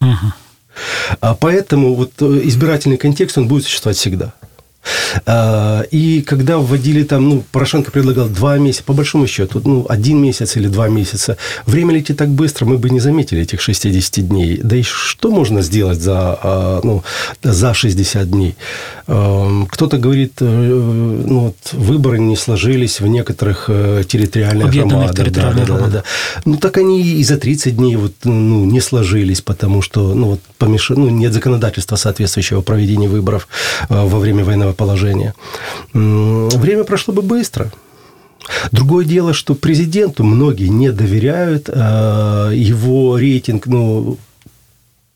Угу. 0.00 0.32
Поэтому 1.40 1.94
вот 1.94 2.12
э, 2.20 2.40
избирательный 2.44 2.96
контекст, 2.96 3.36
он 3.36 3.48
будет 3.48 3.64
существовать 3.64 3.98
всегда. 3.98 4.32
А, 5.25 5.83
и 5.91 6.21
когда 6.21 6.57
вводили 6.57 7.03
там, 7.03 7.29
ну, 7.29 7.43
Порошенко 7.51 7.91
предлагал 7.91 8.27
два 8.27 8.57
месяца, 8.57 8.83
по 8.83 8.93
большому 8.93 9.27
счету, 9.27 9.61
ну, 9.63 9.85
один 9.89 10.21
месяц 10.21 10.57
или 10.57 10.67
два 10.67 10.87
месяца, 10.87 11.37
время 11.65 11.93
летит 11.93 12.17
так 12.17 12.29
быстро, 12.29 12.65
мы 12.65 12.77
бы 12.77 12.89
не 12.89 12.99
заметили 12.99 13.41
этих 13.41 13.61
60 13.61 14.27
дней. 14.27 14.59
Да 14.63 14.75
и 14.75 14.83
что 14.83 15.31
можно 15.31 15.61
сделать 15.61 15.99
за, 15.99 16.39
а, 16.41 16.81
ну, 16.83 17.03
за 17.43 17.73
60 17.73 18.29
дней? 18.29 18.55
А, 19.07 19.65
кто-то 19.69 19.97
говорит, 19.97 20.33
э, 20.41 20.45
ну, 20.45 21.39
вот, 21.39 21.55
выборы 21.73 22.19
не 22.19 22.35
сложились 22.35 22.99
в 22.99 23.07
некоторых 23.07 23.65
э, 23.67 24.03
территориальных 24.07 24.71
громадах. 24.71 25.15
Территориальных 25.15 25.67
да, 25.67 25.73
да, 25.73 25.79
да, 25.79 25.87
да. 25.87 26.03
Ну, 26.45 26.57
так 26.57 26.77
они 26.77 27.01
и 27.01 27.23
за 27.23 27.37
30 27.37 27.75
дней 27.75 27.95
вот, 27.95 28.13
ну, 28.23 28.65
не 28.65 28.81
сложились, 28.81 29.41
потому 29.41 29.81
что, 29.81 30.13
ну, 30.13 30.27
вот, 30.27 30.39
помеш... 30.57 30.89
ну, 30.89 31.09
нет 31.09 31.33
законодательства 31.33 31.95
соответствующего 31.95 32.61
проведения 32.61 33.07
выборов 33.07 33.47
э, 33.89 34.05
во 34.05 34.19
время 34.19 34.43
военного 34.43 34.73
положения. 34.73 34.94
Время 35.93 36.83
прошло 36.83 37.13
бы 37.13 37.21
быстро. 37.21 37.71
Другое 38.71 39.05
дело, 39.05 39.33
что 39.33 39.55
президенту 39.55 40.23
многие 40.23 40.67
не 40.67 40.91
доверяют, 40.91 41.67
э, 41.67 42.51
его 42.53 43.17
рейтинг, 43.17 43.65
ну, 43.65 44.17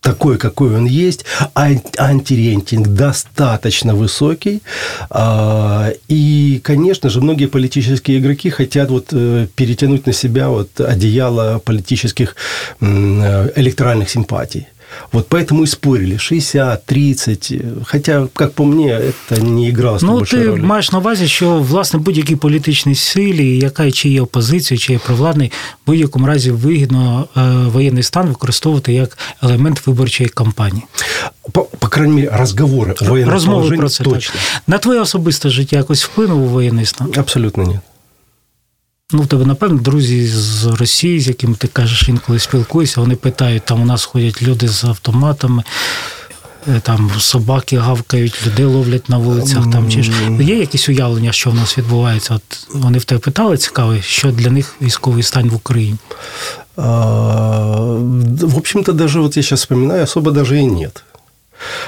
такой, 0.02 0.38
какой 0.38 0.76
он 0.76 0.86
есть, 0.86 1.26
антирейтинг 1.54 2.88
достаточно 2.88 3.96
высокий. 3.96 4.62
А, 5.10 5.92
и, 6.08 6.62
конечно 6.64 7.10
же, 7.10 7.22
многие 7.22 7.48
политические 7.48 8.20
игроки 8.20 8.50
хотят 8.50 8.90
вот 8.90 9.08
э, 9.12 9.48
перетянуть 9.56 10.08
на 10.08 10.14
себя 10.14 10.50
вот 10.50 10.80
одеяло 10.80 11.60
политических 11.60 12.36
э, 12.80 13.52
электоральных 13.56 14.10
симпатий. 14.10 14.68
Вот 15.12 15.28
поэтому 15.30 15.64
и 15.64 15.68
спорили 15.68 16.18
60, 16.18 16.86
30, 16.86 17.54
Хотя, 17.86 18.28
как 18.34 18.52
по 18.54 18.64
мне, 18.66 18.88
это 19.30 19.42
не 19.44 19.70
играло 19.70 20.00
Ну, 20.02 20.22
ти 20.22 20.44
ролі. 20.46 20.62
маєш 20.62 20.92
на 20.92 21.00
увазі, 21.00 21.28
що 21.28 21.58
власне 21.60 22.00
будь-якій 22.00 22.36
політичній 22.36 22.96
силі, 22.96 23.58
яка 23.58 23.92
чи 23.92 24.10
є 24.10 24.22
опозиція, 24.22 24.78
чи 24.78 24.94
є 24.94 25.00
провладний, 25.06 25.52
в 25.84 25.88
будь-якому 25.88 26.28
разі 26.28 26.52
вигідно 26.52 27.28
е, 27.38 27.42
воєнний 27.74 28.04
стан 28.04 28.28
використовувати 28.28 28.94
як 28.94 29.18
елемент 29.44 29.88
виборчої 29.88 30.30
кампанії. 30.30 30.84
По, 31.52 31.64
по 31.64 31.88
крайней 31.88 32.16
мере, 32.26 32.38
розговори 32.38 32.96
Розмови 33.26 33.78
про 33.78 33.90
це 33.90 34.04
точно. 34.04 34.36
Так. 34.54 34.62
На 34.68 34.78
твоє 34.78 35.00
особисте 35.00 35.50
життя 35.50 35.78
якось 35.78 36.04
вплинув 36.06 36.40
воєнний 36.40 36.86
стан? 36.86 37.08
Абсолютно 37.18 37.64
ні. 37.64 37.80
Ну, 39.12 39.22
в 39.22 39.28
тебе, 39.28 39.46
напевно, 39.46 39.80
друзі 39.80 40.28
з 40.28 40.66
Росії, 40.66 41.20
з 41.20 41.28
якими 41.28 41.56
ти 41.56 41.68
кажеш, 41.68 42.10
інколи 42.10 42.40
спілкуєшся, 42.40 43.02
вони 43.02 43.16
питають, 43.16 43.66
там 43.66 43.82
у 43.82 43.86
нас 43.86 44.06
ходять 44.06 44.42
люди 44.44 44.68
з 44.68 44.84
автоматами, 44.84 45.64
е, 46.68 46.80
там 46.80 47.12
собаки 47.20 47.78
гавкають, 47.78 48.48
людей 48.48 48.66
ловлять 48.66 49.10
на 49.10 49.18
вулицях. 49.18 49.72
Там 49.72 49.92
чи 49.92 50.04
ж 50.04 50.12
є 50.40 50.60
якісь 50.60 50.90
уявлення, 50.90 51.32
що 51.32 51.50
в 51.50 51.56
нас 51.56 51.78
відбувається? 51.78 52.34
От 52.34 52.68
вони 52.74 52.98
в 52.98 53.04
тебе 53.04 53.20
питали 53.20 53.58
цікаво, 53.58 54.02
що 54.02 54.32
для 54.32 54.50
них 54.50 54.76
військовий 54.82 55.24
стан 55.24 55.50
в 55.50 55.56
Україні? 55.56 55.98
А, 56.78 56.82
в 58.42 58.58
общем-то, 58.58 58.94
даже 58.94 59.20
вот 59.20 59.38
я 59.38 59.44
сейчас 59.44 59.60
вспоминаю, 59.60 60.04
особо 60.04 60.32
даже 60.32 60.58
и 60.58 60.66
нет. 60.66 61.04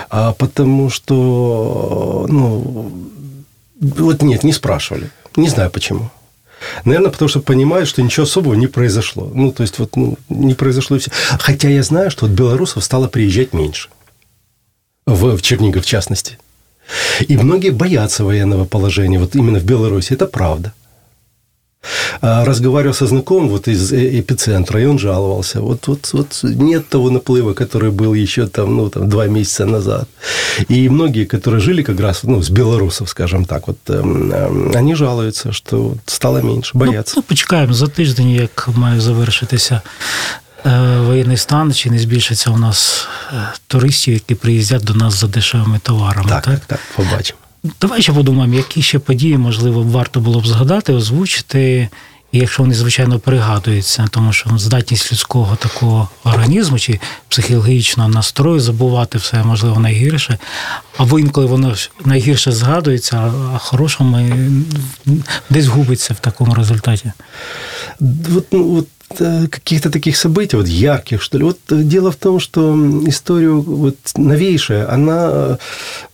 А 0.10 0.32
потому 0.32 0.90
что, 0.90 2.26
ну, 2.30 2.66
вот 3.80 4.22
нет, 4.22 4.44
не 4.44 4.54
спрашивали. 4.54 5.10
Не 5.38 5.50
знаю 5.50 5.70
почему. 5.70 6.10
Наверное, 6.86 7.12
потому 7.12 7.30
что 7.30 7.42
понимают, 7.42 7.90
что 7.90 8.02
ничего 8.02 8.24
особого 8.24 8.54
не 8.54 8.68
произошло. 8.68 9.32
Ну, 9.34 9.52
то 9.52 9.64
есть, 9.64 9.80
вот 9.80 9.96
ну, 9.96 10.18
не 10.30 10.54
произошло 10.54 10.98
все. 10.98 11.12
Хотя 11.40 11.70
я 11.70 11.84
знаю, 11.84 12.12
что 12.12 12.26
вот 12.26 12.36
белорусов 12.36 12.84
стало 12.84 13.08
приезжать 13.08 13.54
меньше. 13.54 13.90
В, 15.06 15.36
в 15.36 15.42
Чернигов, 15.42 15.84
в 15.84 15.88
частности. 15.88 16.38
И 17.28 17.38
многие 17.38 17.72
боятся 17.72 18.24
военного 18.24 18.66
положения. 18.66 19.20
Вот 19.20 19.36
именно 19.36 19.60
в 19.60 19.64
Беларуси. 19.64 20.14
Это 20.14 20.28
правда. 20.28 20.74
А, 22.21 22.45
разговаривал 22.45 22.95
со 22.95 23.07
знакомым 23.07 23.49
вот 23.49 23.69
из 23.69 23.93
э, 23.93 24.21
эпицентра, 24.21 24.81
и 24.81 24.87
он 24.87 24.99
жаловался. 24.99 25.61
Вот, 25.61 25.89
вот, 25.89 26.11
вот 26.13 26.41
нет 26.43 26.89
того 26.89 27.11
наплыва, 27.11 27.55
который 27.55 27.91
был 27.91 28.15
еще 28.15 28.47
там, 28.47 28.77
ну, 28.77 28.89
там, 28.89 29.09
два 29.09 29.27
месяца 29.27 29.67
назад. 29.67 30.09
И 30.69 30.89
многие, 30.89 31.25
которые 31.25 31.61
жили 31.61 31.83
как 31.83 32.01
раз 32.01 32.25
ну, 32.25 32.43
с 32.43 32.51
белорусов, 32.51 33.09
скажем 33.09 33.45
так, 33.45 33.69
вот, 33.69 33.79
эм, 33.89 34.33
эм, 34.33 34.73
они 34.77 34.95
жалуются, 34.95 35.53
что 35.53 35.95
стало 36.07 36.43
меньше, 36.43 36.71
боятся. 36.75 37.15
Ну, 37.17 37.23
ну 37.23 37.29
почекаємо 37.29 37.75
за 37.75 37.87
тиждень, 37.87 38.31
як 38.31 38.69
має 38.75 39.01
завершитися 39.01 39.81
воєнний 41.07 41.37
стан, 41.37 41.75
чи 41.75 41.91
не 41.91 41.99
збільшиться 41.99 42.51
у 42.51 42.59
нас 42.59 43.09
туристів, 43.67 44.15
які 44.15 44.35
приїздять 44.35 44.85
до 44.85 44.95
нас 44.95 45.21
за 45.21 45.27
дешевими 45.27 45.79
товарами. 45.79 46.29
Так, 46.29 46.45
так, 46.45 46.61
так, 46.67 46.81
побачимо. 46.97 47.39
Давай 47.81 48.03
ще 48.03 48.13
подумаємо, 48.13 48.55
які 48.55 48.83
ще 48.83 48.99
події, 48.99 49.39
можливо, 49.39 49.83
варто 49.83 50.21
було 50.21 50.41
б 50.41 50.47
згадати, 50.47 50.93
озвучити, 50.93 51.89
і 52.32 52.40
якщо 52.40 52.64
вони, 52.64 52.76
звичайно, 52.76 53.20
пригадуються, 53.20 54.08
тому 54.12 54.34
що 54.34 54.58
здатність 54.58 55.12
людського 55.12 55.56
такого 55.56 56.10
організму 56.24 56.80
чи 56.80 57.00
психологічного 57.28 58.10
настрою 58.10 58.60
забувати 58.60 59.18
все, 59.18 59.44
можливо, 59.44 59.80
найгірше. 59.80 60.38
Або 60.98 61.20
інколи 61.20 61.46
воно 61.46 61.76
найгірше 62.06 62.52
згадується, 62.52 63.34
а 63.54 63.58
хорошому 63.58 64.30
десь 65.50 65.68
губиться 65.68 66.14
в 66.14 66.20
такому 66.20 66.54
результаті. 66.54 67.12
От, 68.36 68.46
ну, 68.52 68.78
от 68.78 68.88
каких-то 69.51 69.91
таких 69.91 70.17
событий, 70.17 70.57
вот 70.57 70.69
ярких, 70.69 71.23
что 71.23 71.39
ли. 71.39 71.45
Вот 71.45 71.59
дело 71.71 72.11
в 72.11 72.17
том, 72.17 72.41
что 72.41 72.75
историю 73.07 73.61
вот 73.61 73.97
новейшая, 74.17 74.93
она 74.93 75.59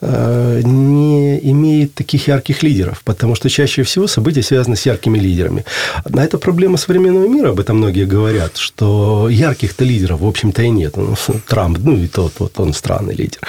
э, 0.01 0.61
не 0.65 1.39
имеет 1.51 1.95
таких 1.95 2.29
ярких 2.29 2.63
лидеров, 2.63 3.01
потому 3.05 3.35
что 3.35 3.49
чаще 3.49 3.83
всего 3.83 4.07
события 4.07 4.43
связаны 4.43 4.77
с 4.77 4.87
яркими 4.87 5.19
лидерами. 5.19 5.65
А 6.05 6.23
это 6.23 6.39
проблема 6.39 6.77
современного 6.77 7.29
мира, 7.29 7.51
об 7.51 7.61
этом 7.61 7.79
многие 7.79 8.05
говорят, 8.05 8.57
что 8.57 9.29
ярких-то 9.31 9.85
лидеров, 9.85 10.21
в 10.21 10.27
общем-то, 10.27 10.63
и 10.63 10.71
нет. 10.71 10.97
Ну, 10.97 11.17
Трамп, 11.47 11.79
ну 11.85 12.05
і 12.05 12.07
тот, 12.07 12.41
вот 12.41 12.61
он 12.61 12.73
странний 12.73 13.17
лідер. 13.17 13.41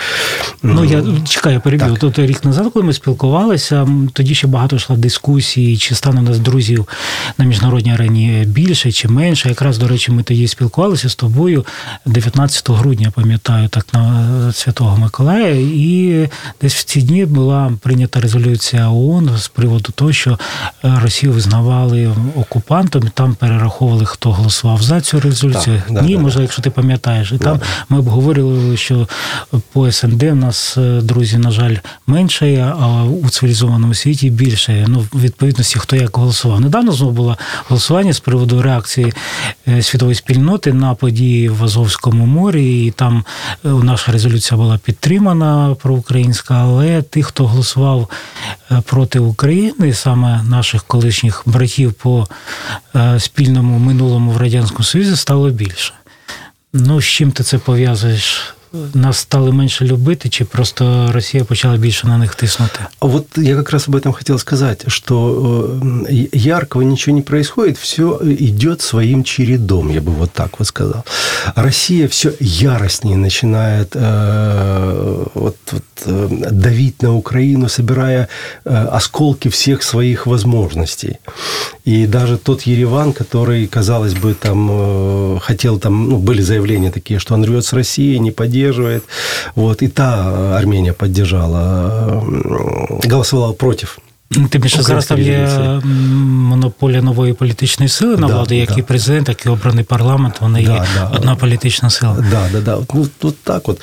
Ну, 0.64 0.86
я 0.86 1.04
чекаю, 1.28 1.56
я 1.56 1.60
переб'ю. 1.60 1.98
Тут 2.00 2.20
рік 2.20 2.46
назад, 2.46 2.70
коли 2.74 2.86
ми 2.86 2.94
спілкувалися, 2.94 3.88
тоді 4.14 4.36
ще 4.36 4.48
багато 4.48 4.76
йшла 4.76 4.96
дискусії, 4.96 5.78
чи 5.78 5.96
стане 5.96 6.20
у 6.20 6.24
нас 6.24 6.40
друзів 6.40 6.88
на 7.38 7.46
міжнародній 7.46 7.94
арені 7.94 8.44
більше 8.48 8.92
чи 8.92 9.08
менше 9.08 9.34
Інше. 9.39 9.49
Якраз, 9.49 9.79
до 9.79 9.89
речі, 9.89 10.13
ми 10.13 10.23
тоді 10.23 10.49
спілкувалися 10.49 11.09
з 11.09 11.15
тобою 11.15 11.67
19 12.07 12.71
грудня, 12.71 13.13
пам'ятаю, 13.15 13.69
так 13.69 13.87
на 13.93 14.53
Святого 14.53 14.97
Миколая. 14.97 15.55
І 15.61 16.29
десь 16.63 16.75
в 16.75 16.85
ці 16.85 17.03
дні 17.03 17.25
була 17.25 17.73
прийнята 17.81 18.21
резолюція 18.21 18.89
ООН 18.91 19.31
з 19.39 19.49
приводу 19.49 19.93
того, 19.95 20.13
що 20.13 20.39
е, 20.85 21.01
Росію 21.03 21.33
визнавали 21.33 22.15
окупантом, 22.37 23.03
і 23.07 23.11
там 23.15 23.35
перераховували, 23.35 24.05
хто 24.07 24.33
голосував 24.33 24.83
за 24.83 25.01
цю 25.01 25.21
резолюцію. 25.21 25.83
Так, 25.89 26.03
Ні, 26.03 26.17
да, 26.17 26.21
може, 26.21 26.37
да. 26.37 26.43
якщо 26.43 26.63
ти 26.63 26.71
пам'ятаєш, 26.71 27.33
і 27.33 27.39
там 27.39 27.61
ми 27.89 27.99
обговорювали, 27.99 28.77
що 28.77 29.09
по 29.73 29.93
СНД 29.93 30.23
в 30.23 30.35
нас 30.35 30.79
е, 30.79 31.01
друзі, 31.03 31.39
на 31.39 31.51
жаль, 31.51 31.77
менше, 32.07 32.75
а 32.81 33.05
у 33.05 33.29
цивілізованому 33.29 33.95
світі 33.95 34.31
більше. 34.31 34.85
Ну, 34.89 35.07
відповідності, 35.15 35.79
хто 35.79 35.97
як 35.97 36.17
голосував. 36.17 36.61
Недавно 36.61 36.93
знову 36.93 37.13
було 37.13 37.39
голосування 37.69 38.13
з 38.13 38.21
приводу 38.21 38.63
реакції 38.63 38.89
Е, 39.09 39.13
світової 39.83 40.15
спільноти 40.15 40.73
на 40.73 40.95
події 40.95 41.49
в 41.49 41.65
Азовському 41.65 42.27
морі, 42.27 42.87
і 42.87 42.91
там 42.91 43.25
е, 43.65 43.69
наша 43.69 44.13
резолюція 44.13 44.59
була 44.59 44.79
підтримана 44.79 45.77
проукраїнська, 45.83 46.55
але 46.55 47.03
тих, 47.03 47.27
хто 47.27 47.47
голосував 47.47 48.11
е, 48.71 48.83
проти 48.87 49.19
України, 49.19 49.95
саме 49.95 50.43
наших 50.43 50.85
колишніх 50.85 51.43
братів 51.47 51.93
по 51.93 52.27
спільному 53.19 53.79
минулому 53.79 54.31
в 54.31 54.37
радянському 54.37 54.85
Союзі, 54.85 55.17
стало 55.17 55.51
більше. 55.51 55.95
Ну, 56.73 57.01
з 57.01 57.05
чим 57.05 57.33
ти 57.33 57.43
це 57.43 57.59
пов'язуєш? 57.59 58.55
Нас 58.95 59.19
стали 59.19 59.53
менше 59.53 59.85
любити, 59.85 60.29
чи 60.29 60.45
просто 60.45 61.09
Россия 61.13 61.45
почала 61.45 61.77
більше 61.77 62.07
на 62.07 62.19
них 62.19 62.35
тиснути? 62.35 62.81
Вот 63.01 63.39
я 63.39 63.57
как 63.57 63.71
раз 63.71 63.89
об 63.89 63.95
этом 63.95 64.13
хотел 64.13 64.39
сказать, 64.39 64.85
что 64.87 65.81
э, 66.11 66.27
яркого 66.33 66.83
ничего 66.83 67.17
не 67.17 67.23
происходит, 67.23 67.79
все 67.79 68.21
идет 68.23 68.81
своим 68.81 69.25
чередом, 69.25 69.91
я 69.91 70.01
бы 70.01 70.13
вот 70.13 70.31
так 70.33 70.59
вот 70.59 70.69
сказал. 70.69 71.05
Россия 71.57 72.09
все 72.09 72.33
яростнее 72.41 73.17
начинает 73.17 73.89
э, 73.95 75.25
вот, 75.35 75.57
вот, 75.73 75.85
э, 76.07 76.29
давить 76.51 77.03
на 77.03 77.15
Украину, 77.15 77.69
собирая 77.69 78.29
осколки 78.65 79.49
всех 79.49 79.83
своих 79.83 80.27
возможностей. 80.27 81.19
И 81.87 82.07
даже 82.07 82.37
тот 82.37 82.63
Ереван, 82.67 83.13
который, 83.13 83.67
казалось 83.67 84.15
бы, 84.15 84.35
там 84.35 85.39
хотел, 85.41 85.79
там, 85.79 86.09
ну, 86.09 86.19
были 86.19 86.43
заявления 86.43 86.91
такие, 86.91 87.21
что 87.21 87.35
он 87.35 87.45
рвет 87.45 87.65
с 87.65 87.73
Россией, 87.73 88.19
не 88.21 88.31
поддерживает 88.31 88.58
поддерживает. 88.58 89.04
Вот, 89.56 89.82
и 89.82 89.88
та 89.88 90.34
Армения 90.58 90.94
поддержала, 90.94 92.24
голосовала 93.10 93.54
против 93.54 94.00
Тим 94.50 94.62
більше 94.62 94.84
зараз 94.84 95.06
там 95.06 95.22
є 95.22 95.50
монополія 96.24 97.02
нової 97.02 97.34
політичної 97.34 97.90
сили 97.90 98.18
на 98.18 98.28
да, 98.28 98.34
владу, 98.34 98.56
як 98.56 98.70
да. 98.70 98.76
і 98.78 98.82
президент, 98.82 99.30
як 99.30 99.46
і 99.46 99.50
обраний 99.50 99.84
парламент, 99.84 100.36
вони 100.42 100.66
да, 100.66 100.74
є 100.74 100.86
да. 100.96 101.12
одна 101.16 101.36
політична 101.36 101.90
сила. 101.90 102.26
Да, 102.32 102.50
да, 102.52 102.62
да. 102.62 102.78
Ну, 102.94 103.08
тут 103.20 103.38
так 103.44 103.70
от. 103.70 103.82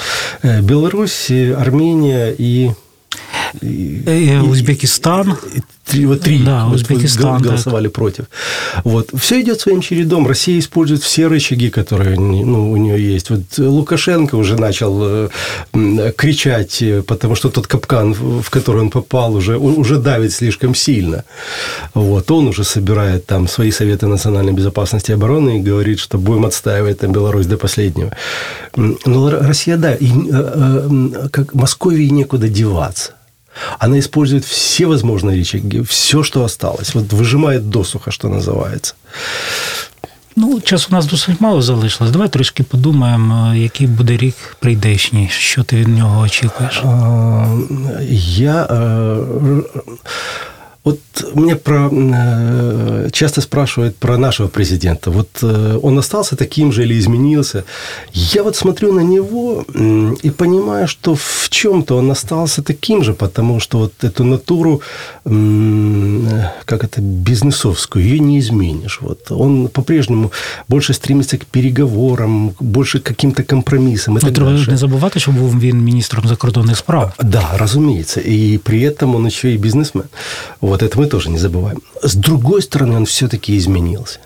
Білорусь, 0.60 1.30
Армения 1.30 2.34
и 2.40 2.70
и, 3.62 4.40
Узбекистан. 4.50 5.34
Три, 5.85 6.05
вот 6.07 6.21
три 6.21 6.39
да, 6.39 6.67
Узбекистан, 6.67 7.41
голосовали 7.41 7.87
так. 7.87 7.93
против. 7.93 8.25
Вот. 8.83 9.09
Все 9.13 9.41
идет 9.41 9.59
своим 9.61 9.81
чередом. 9.81 10.27
Россия 10.27 10.57
использует 10.57 11.03
все 11.03 11.27
рычаги, 11.27 11.69
которые 11.69 12.19
ну, 12.19 12.71
у 12.71 12.77
нее 12.77 13.13
есть. 13.13 13.29
Вот 13.29 13.41
Лукашенко 13.57 14.35
уже 14.35 14.55
начал 14.55 15.29
э, 15.73 16.11
кричать, 16.17 16.83
потому 17.05 17.35
что 17.35 17.49
тот 17.49 17.67
капкан, 17.67 18.13
в 18.13 18.49
который 18.49 18.81
он 18.81 18.89
попал, 18.89 19.35
уже, 19.35 19.57
уже 19.57 19.97
давит 19.97 20.33
слишком 20.33 20.73
сильно. 20.73 21.23
Вот. 21.93 22.31
Он 22.31 22.47
уже 22.47 22.63
собирает 22.63 23.27
там 23.27 23.47
свои 23.47 23.69
советы 23.69 24.07
национальной 24.07 24.53
безопасности 24.53 25.11
и 25.11 25.13
обороны 25.13 25.59
и 25.59 25.61
говорит, 25.61 25.99
что 25.99 26.17
будем 26.17 26.45
отстаивать 26.45 26.99
там 26.99 27.11
Беларусь 27.11 27.45
до 27.45 27.57
последнего. 27.57 28.11
Но 28.75 29.29
Россия, 29.29 29.77
да, 29.77 29.93
и, 29.93 30.07
э, 30.07 30.09
э, 30.31 31.29
как 31.31 31.53
Московии 31.53 32.09
некуда 32.09 32.49
деваться. 32.49 33.11
Она 33.78 33.98
использует 33.98 34.44
все 34.44 34.86
возможные 34.86 35.36
рычаги, 35.36 35.82
все, 35.82 36.22
что 36.22 36.44
осталось. 36.44 36.94
Вот 36.94 37.12
выжимает 37.12 37.68
досуха, 37.68 38.10
что 38.10 38.28
называется. 38.28 38.94
Ну, 40.36 40.60
часу 40.60 40.88
у 40.90 40.94
нас 40.94 41.06
досить 41.06 41.40
мало 41.40 41.62
залишилось. 41.62 42.12
Давай 42.12 42.28
трішки 42.28 42.62
подумаємо, 42.62 43.54
який 43.54 43.86
буде 43.86 44.16
рік 44.16 44.56
прийдешній. 44.60 45.28
Що 45.32 45.62
ти 45.62 45.76
від 45.76 45.88
нього 45.88 46.20
очікуєш? 46.20 46.82
Я 48.10 48.66
Вот 50.84 50.98
мне 51.34 51.56
про, 51.56 51.90
э, 51.92 53.10
часто 53.12 53.40
спрашивают 53.40 53.96
про 53.96 54.16
нашего 54.18 54.48
президента. 54.48 55.10
Вот 55.10 55.28
э, 55.42 55.78
он 55.82 55.98
остался 55.98 56.36
таким 56.36 56.72
же 56.72 56.82
или 56.82 56.98
изменился? 56.98 57.64
Я 58.12 58.42
вот 58.42 58.56
смотрю 58.56 58.92
на 58.92 59.00
него 59.00 59.64
и 60.24 60.30
понимаю, 60.30 60.88
что 60.88 61.14
в 61.14 61.48
чем-то 61.50 61.98
он 61.98 62.10
остался 62.10 62.62
таким 62.62 63.04
же, 63.04 63.12
потому 63.12 63.60
что 63.60 63.78
вот 63.78 63.92
эту 64.04 64.24
натуру, 64.24 64.80
как 66.64 66.84
это, 66.84 67.00
бизнесовскую, 67.00 68.04
ее 68.04 68.18
не 68.18 68.38
изменишь. 68.38 69.00
Вот 69.02 69.30
он 69.30 69.68
по-прежнему 69.68 70.30
больше 70.68 70.94
стремится 70.94 71.36
к 71.36 71.44
переговорам, 71.44 72.54
больше 72.60 72.98
к 72.98 73.02
каким-то 73.02 73.42
компромиссам. 73.42 74.18
Ну, 74.22 74.30
треба 74.30 74.52
не 74.68 74.76
забувати, 74.76 75.20
що 75.20 75.30
був 75.30 75.60
він 75.60 75.84
міністром 75.84 76.28
закордонних 76.28 76.76
справ. 76.76 77.12
Да, 77.22 77.50
разумеется. 77.58 78.20
И 78.20 78.58
при 78.58 78.80
этом 78.80 79.14
он 79.16 79.26
еще 79.26 79.52
и 79.52 79.58
бизнесмен. 79.58 80.04
Вот 80.70 80.73
вот 80.75 80.83
это 80.83 80.99
мы 80.99 81.07
тоже 81.07 81.29
не 81.29 81.37
забываем. 81.37 81.81
С 82.01 82.15
другой 82.15 82.61
стороны, 82.61 82.95
он 82.97 83.05
все-таки 83.05 83.57
изменился. 83.57 84.19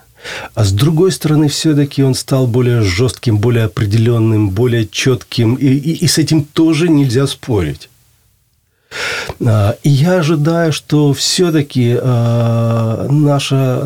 А 0.55 0.63
с 0.63 0.71
другой 0.71 1.11
стороны, 1.11 1.47
все-таки 1.47 2.03
он 2.03 2.15
стал 2.15 2.47
более 2.47 2.81
жестким, 2.81 3.37
более 3.37 3.65
определенным, 3.65 4.49
более 4.49 4.87
четким. 4.87 5.55
И, 5.55 5.67
и, 5.67 6.05
и 6.05 6.07
с 6.07 6.17
этим 6.17 6.43
тоже 6.43 6.89
нельзя 6.89 7.27
спорить. 7.27 7.89
А, 9.45 9.75
и 9.83 9.89
я 9.89 10.19
ожидаю, 10.19 10.73
что 10.73 11.13
все-таки 11.13 11.97
а, 12.01 13.07
наша, 13.09 13.83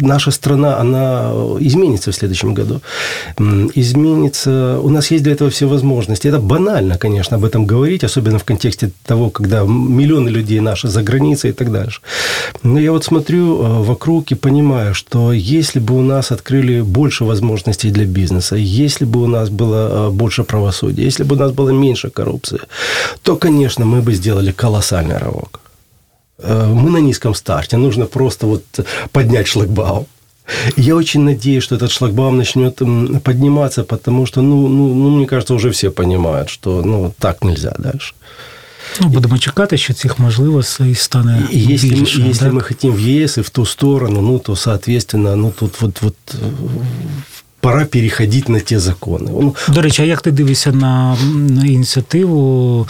наша 0.00 0.30
страна, 0.30 0.78
она 0.78 1.30
изменится 1.60 2.12
в 2.12 2.14
следующем 2.14 2.54
году. 2.54 2.80
Изменится. 3.74 4.78
У 4.82 4.90
нас 4.90 5.10
есть 5.10 5.24
для 5.24 5.32
этого 5.32 5.50
все 5.50 5.66
возможности. 5.66 6.28
Это 6.28 6.38
банально, 6.38 6.98
конечно, 6.98 7.36
об 7.36 7.44
этом 7.44 7.66
говорить, 7.66 8.04
особенно 8.04 8.38
в 8.38 8.44
контексте 8.44 8.90
того, 9.04 9.30
когда 9.30 9.62
миллионы 9.62 10.28
людей 10.28 10.60
наши 10.60 10.88
за 10.88 11.02
границей 11.02 11.50
и 11.50 11.52
так 11.52 11.72
дальше. 11.72 12.00
Но 12.62 12.80
я 12.80 12.92
вот 12.92 13.04
смотрю 13.04 13.62
а, 13.62 13.82
вокруг 13.82 14.32
и 14.32 14.34
понимаю, 14.34 14.94
что 14.94 15.32
если 15.32 15.78
бы 15.78 15.96
у 15.96 16.02
нас 16.02 16.32
открыли 16.32 16.80
больше 16.80 17.24
возможностей 17.24 17.90
для 17.90 18.04
бизнеса, 18.04 18.56
если 18.56 19.04
бы 19.04 19.22
у 19.22 19.26
нас 19.26 19.48
было 19.50 20.10
больше 20.10 20.44
правосудия, 20.44 21.04
если 21.04 21.24
бы 21.24 21.36
у 21.36 21.38
нас 21.38 21.52
было 21.52 21.70
меньше 21.70 22.10
коррупции, 22.10 22.60
то, 23.22 23.36
конечно, 23.36 23.84
мы 23.84 24.02
бы 24.02 24.15
сделали 24.16 24.52
колоссальный 24.52 25.18
рывок. 25.18 25.60
Э, 26.38 26.66
мы 26.66 26.90
на 26.90 27.00
низком 27.00 27.34
старте, 27.34 27.76
нужно 27.76 28.06
просто 28.06 28.46
вот 28.46 28.64
поднять 29.12 29.46
шлагбаум. 29.46 30.06
Я 30.76 30.94
очень 30.94 31.24
надеюсь, 31.24 31.64
что 31.64 31.76
этот 31.76 31.90
шлагбаум 31.90 32.36
начнет 32.36 32.76
подниматься, 33.22 33.84
потому 33.84 34.26
что, 34.26 34.42
ну, 34.42 34.68
ну, 34.68 34.94
ну 34.94 35.10
мне 35.10 35.26
кажется, 35.26 35.54
уже 35.54 35.70
все 35.70 35.90
понимают, 35.90 36.50
что 36.50 36.82
ну, 36.84 37.12
так 37.18 37.44
нельзя 37.44 37.74
дальше. 37.78 38.14
Ну, 39.00 39.08
будемо 39.08 39.38
чекати, 39.38 39.76
що 39.76 39.94
цих 39.94 40.18
можливостей 40.18 40.94
стане 40.94 41.48
и 41.52 41.72
если, 41.72 41.88
більше. 41.88 42.22
Если 42.22 42.50
мы 42.50 42.62
хотим 42.62 42.92
в 42.92 42.98
ЕС 42.98 43.38
и 43.38 43.40
в 43.40 43.50
ту 43.50 43.66
сторону, 43.66 44.20
ну, 44.20 44.38
то, 44.38 44.56
соответственно, 44.56 45.36
ну, 45.36 45.50
тут 45.50 45.80
вот, 45.80 46.02
вот 46.02 46.14
пора 47.65 47.85
переходить 47.85 48.49
на 48.49 48.59
ті 48.59 48.77
закони. 48.77 49.31
Ну, 49.31 49.55
До 49.67 49.81
речі, 49.81 50.01
а 50.01 50.05
як 50.05 50.21
ти 50.21 50.31
дивишся 50.31 50.71
на 50.71 51.17
ініціативу 51.65 52.87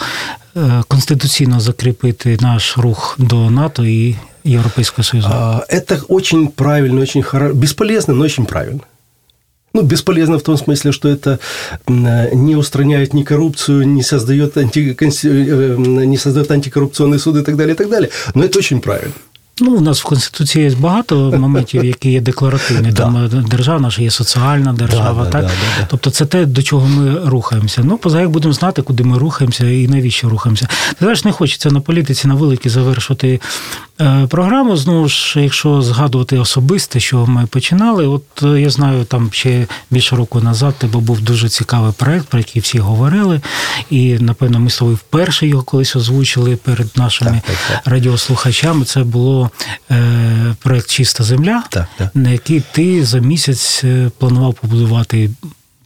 Е, 0.56 0.82
конституційно 0.88 1.60
закріпити 1.60 2.38
наш 2.40 2.78
рух 2.78 3.16
до 3.18 3.50
НАТО 3.50 3.84
і 3.84 4.16
Европейского 4.46 5.04
Союза? 5.04 5.66
Это 5.68 6.02
очень 6.08 6.48
правильно, 6.48 7.00
очень 7.00 7.22
хорошо. 7.22 7.54
Бесполезно, 7.54 8.14
но 8.14 8.24
очень 8.24 8.46
правильно. 8.46 8.80
Ну, 9.74 9.82
бесполезно 9.82 10.36
в 10.36 10.42
том 10.42 10.58
смысле, 10.58 10.92
что 10.92 11.08
это 11.08 11.38
не 12.34 12.56
устраняет 12.56 13.14
ни 13.14 13.22
коррупцию, 13.22 13.88
не 13.88 14.02
создает, 14.02 14.56
анти... 14.56 14.96
Э, 15.00 15.76
не 16.06 16.18
создает 16.18 16.50
антикоррупционный 16.50 17.18
суд 17.18 17.36
и 17.36 17.42
так 17.42 17.56
далее, 17.56 17.74
и 17.74 17.76
так 17.76 17.88
далее. 17.88 18.10
Но 18.34 18.44
это 18.44 18.58
очень 18.58 18.80
правильно. 18.80 19.14
Ну, 19.59 19.71
у 19.75 19.81
нас 19.81 20.01
в 20.01 20.03
Конституції 20.03 20.69
є 20.69 20.75
багато 20.79 21.15
моментів, 21.15 21.85
які 21.85 22.11
є 22.11 22.21
декларативні. 22.21 22.91
Там 22.97 23.17
е, 23.17 23.29
держава 23.49 23.79
наша 23.79 24.01
є 24.01 24.11
соціальна 24.11 24.73
держава. 24.73 25.25
так? 25.25 25.51
Тобто 25.87 26.09
це 26.09 26.25
те, 26.25 26.45
до 26.45 26.63
чого 26.63 26.87
ми 26.87 27.29
рухаємося. 27.29 27.81
Ну, 27.83 27.97
поза 27.97 28.21
як 28.21 28.29
будемо 28.29 28.53
знати, 28.53 28.81
куди 28.81 29.03
ми 29.03 29.17
рухаємося 29.17 29.69
і 29.69 29.87
навіщо 29.87 30.29
рухаємося. 30.29 30.67
Ти 30.89 30.95
знаєш, 30.99 31.25
не 31.25 31.31
хочеться 31.31 31.71
на 31.71 31.79
політиці 31.79 32.27
на 32.27 32.33
великі 32.33 32.69
завершувати 32.69 33.41
е, 34.01 34.27
програму. 34.29 34.77
Знову 34.77 35.07
ж, 35.09 35.41
якщо 35.41 35.81
згадувати 35.81 36.37
особисте, 36.37 36.99
що 36.99 37.25
ми 37.25 37.45
починали, 37.45 38.07
от 38.07 38.23
е, 38.43 38.61
я 38.61 38.69
знаю, 38.69 39.03
там 39.03 39.29
ще 39.31 39.67
більше 39.91 40.15
року 40.15 40.39
назад 40.39 40.75
тебе 40.77 40.99
був 40.99 41.21
дуже 41.21 41.49
цікавий 41.49 41.93
проект, 41.97 42.27
про 42.27 42.39
який 42.39 42.61
всі 42.61 42.79
говорили. 42.79 43.41
І, 43.89 44.13
напевно, 44.19 44.59
ми 44.59 44.69
з 44.69 44.77
тобою 44.77 44.97
вперше 44.97 45.47
його 45.47 45.63
колись 45.63 45.95
озвучили 45.95 46.55
перед 46.55 46.87
нашими 46.95 47.31
так, 47.31 47.55
так, 47.67 47.83
так. 47.83 47.93
радіослухачами. 47.93 48.85
Це 48.85 49.03
було. 49.03 49.46
Е, 49.91 50.55
проект 50.59 50.89
Чиста 50.89 51.23
земля, 51.23 51.63
так, 51.69 51.87
так. 51.97 52.15
на 52.15 52.29
який 52.29 52.61
ти 52.71 53.05
за 53.05 53.19
місяць 53.19 53.81
е, 53.83 54.11
планував 54.17 54.53
побудувати. 54.53 55.29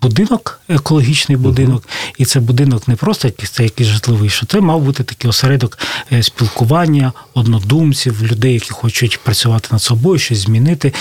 Будинок, 0.01 0.61
екологічний 0.69 1.37
будинок, 1.37 1.83
uh-huh. 1.83 2.13
і 2.17 2.25
це 2.25 2.39
будинок 2.39 2.87
не 2.87 2.95
просто 2.95 3.27
якийсь 3.27 3.49
це 3.49 3.63
якийсь 3.63 3.89
житловий, 3.89 4.29
що 4.29 4.45
це 4.45 4.61
мав 4.61 4.81
бути 4.81 5.03
такий 5.03 5.29
осередок 5.29 5.77
е, 6.11 6.23
спілкування, 6.23 7.13
однодумців, 7.33 8.23
людей, 8.23 8.53
які 8.53 8.69
хочуть 8.71 9.19
працювати 9.19 9.67
над 9.71 9.81
собою, 9.81 10.19
щось 10.19 10.37
змінити. 10.37 10.93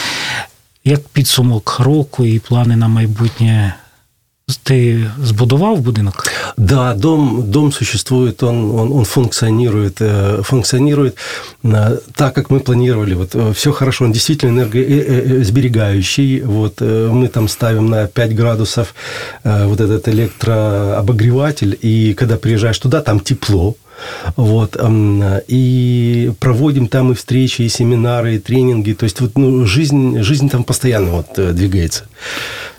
Як 0.84 1.08
підсумок 1.08 1.80
року 1.80 2.24
і 2.24 2.38
плани 2.38 2.76
на 2.76 2.88
майбутнє 2.88 3.74
Ты 4.58 5.10
сбудовал 5.18 5.76
будинок? 5.76 6.24
Да, 6.56 6.94
дом, 6.94 7.50
дом 7.50 7.72
существует, 7.72 8.42
он, 8.42 8.70
он, 8.70 8.92
он 8.92 9.04
функционирует, 9.04 9.96
э, 10.00 10.42
функционирует 10.42 11.16
э, 11.62 11.98
так, 12.14 12.34
как 12.34 12.50
мы 12.50 12.60
планировали. 12.60 13.14
Вот, 13.14 13.30
э, 13.34 13.52
все 13.54 13.72
хорошо, 13.72 14.04
он 14.04 14.12
действительно 14.12 14.60
энергосберегающий. 14.60 16.40
Вот, 16.42 16.80
мы 16.80 17.28
там 17.28 17.48
ставим 17.48 17.86
на 17.90 18.06
5 18.06 18.34
градусов 18.34 18.94
вот 19.44 19.80
этот 19.80 20.08
электрообогреватель, 20.08 21.78
и 21.80 22.14
когда 22.14 22.36
приезжаешь 22.36 22.78
туда, 22.78 23.00
там 23.00 23.20
тепло. 23.20 23.76
Вот, 24.36 24.76
и 25.48 26.32
проводим 26.38 26.88
там 26.88 27.10
и 27.12 27.14
встречи, 27.14 27.62
и 27.62 27.68
семинары, 27.68 28.34
и 28.34 28.38
тренинги. 28.38 28.92
То 28.92 29.04
есть 29.04 29.20
вот, 29.20 29.38
ну, 29.38 29.66
жизнь, 29.66 30.22
жизнь 30.22 30.48
там 30.48 30.64
постоянно 30.64 31.10
вот 31.10 31.54
двигается. 31.54 32.02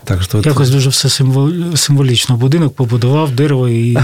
Так 0.04 0.24
що 0.24 0.42
якось 0.46 0.70
дуже 0.70 0.90
все 0.90 1.10
символічно. 1.76 2.36
Будинок 2.36 2.76
побудував 2.76 3.32
дерево 3.32 3.70
і 3.70 3.98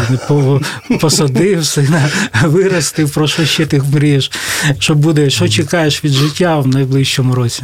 посадив 1.01 1.65
сина, 1.65 2.10
виростив. 2.43 3.10
Про 3.10 3.27
що 3.27 3.45
ще 3.45 3.65
ти 3.65 3.82
мрієш? 3.93 4.32
Що 4.80 4.95
буде, 4.95 5.30
що 5.30 5.49
чекаєш 5.49 6.03
від 6.03 6.12
життя 6.12 6.60
в 6.60 6.67
найближчому 6.67 7.36
році? 7.36 7.63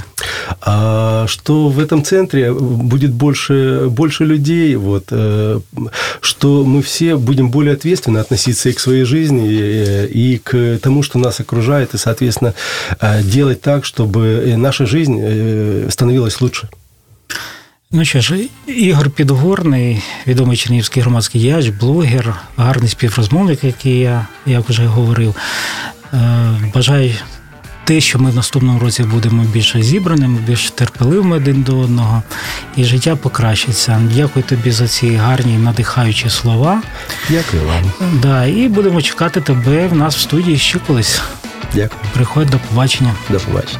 А, 0.61 1.27
что 1.27 1.69
в 1.69 1.79
этом 1.79 2.05
центре 2.05 2.53
будет 2.53 3.13
больше, 3.13 3.87
больше 3.89 4.25
людей, 4.25 4.77
вот, 4.77 5.07
э, 5.11 5.61
что 6.21 6.65
мы 6.65 6.83
все 6.83 7.17
будем 7.17 7.51
более 7.51 7.75
ответственно 7.75 8.21
относиться 8.21 8.69
и 8.69 8.73
к 8.73 8.81
своей 8.81 9.05
жизни, 9.05 9.49
и 10.07 10.39
к 10.39 10.79
тому, 10.83 11.03
что 11.03 11.19
нас 11.19 11.41
окружает, 11.41 11.95
и, 11.95 11.99
соответственно, 11.99 12.55
э, 13.01 13.23
делать 13.23 13.61
так, 13.61 13.85
чтобы 13.85 14.55
наша 14.57 14.87
жизнь 14.87 15.19
э, 15.21 15.91
становилась 15.91 16.41
лучше. 16.41 16.69
Ну 17.93 18.05
що 18.05 18.21
ж, 18.21 18.39
Ігор 18.67 19.11
Підгорний, 19.11 20.03
відомий 20.27 20.57
чернігівський 20.57 21.03
громадський 21.03 21.41
діяч, 21.41 21.69
блогер, 21.69 22.35
гарний 22.57 22.89
співрозмовник, 22.89 23.65
який 23.65 23.99
я 23.99 24.27
як 24.47 24.69
вже 24.69 24.87
говорив. 24.87 25.35
Е, 26.13 26.73
бажаю 26.75 27.15
те, 27.84 28.02
що 28.02 28.20
ми 28.20 28.32
в 28.32 28.36
наступному 28.36 28.80
році 28.80 29.04
будемо 29.04 29.44
більше 29.44 29.84
зібраними, 29.84 30.40
більш 30.48 30.72
терпеливими 30.72 31.36
один 31.36 31.62
до 31.62 31.78
одного, 31.80 32.24
і 32.76 32.84
життя 32.84 33.16
покращиться. 33.16 34.02
Дякую 34.16 34.46
тобі 34.46 34.72
за 34.72 34.88
ці 34.88 35.16
гарні 35.16 35.58
надихаючі 35.58 36.30
слова. 36.30 36.82
Дякую 37.30 37.64
вам. 37.64 38.12
Да, 38.22 38.46
І 38.46 38.68
будемо 38.68 39.02
чекати 39.02 39.42
тебе 39.42 39.88
в 39.88 39.96
нас 39.96 40.16
в 40.16 40.20
студії 40.20 40.58
ще 40.58 40.80
колись. 40.80 41.22
Дякую. 41.74 42.02
Приходь 42.14 42.50
до 42.50 42.60
побачення. 42.60 43.14
До 43.30 43.40
побачення. 43.40 43.80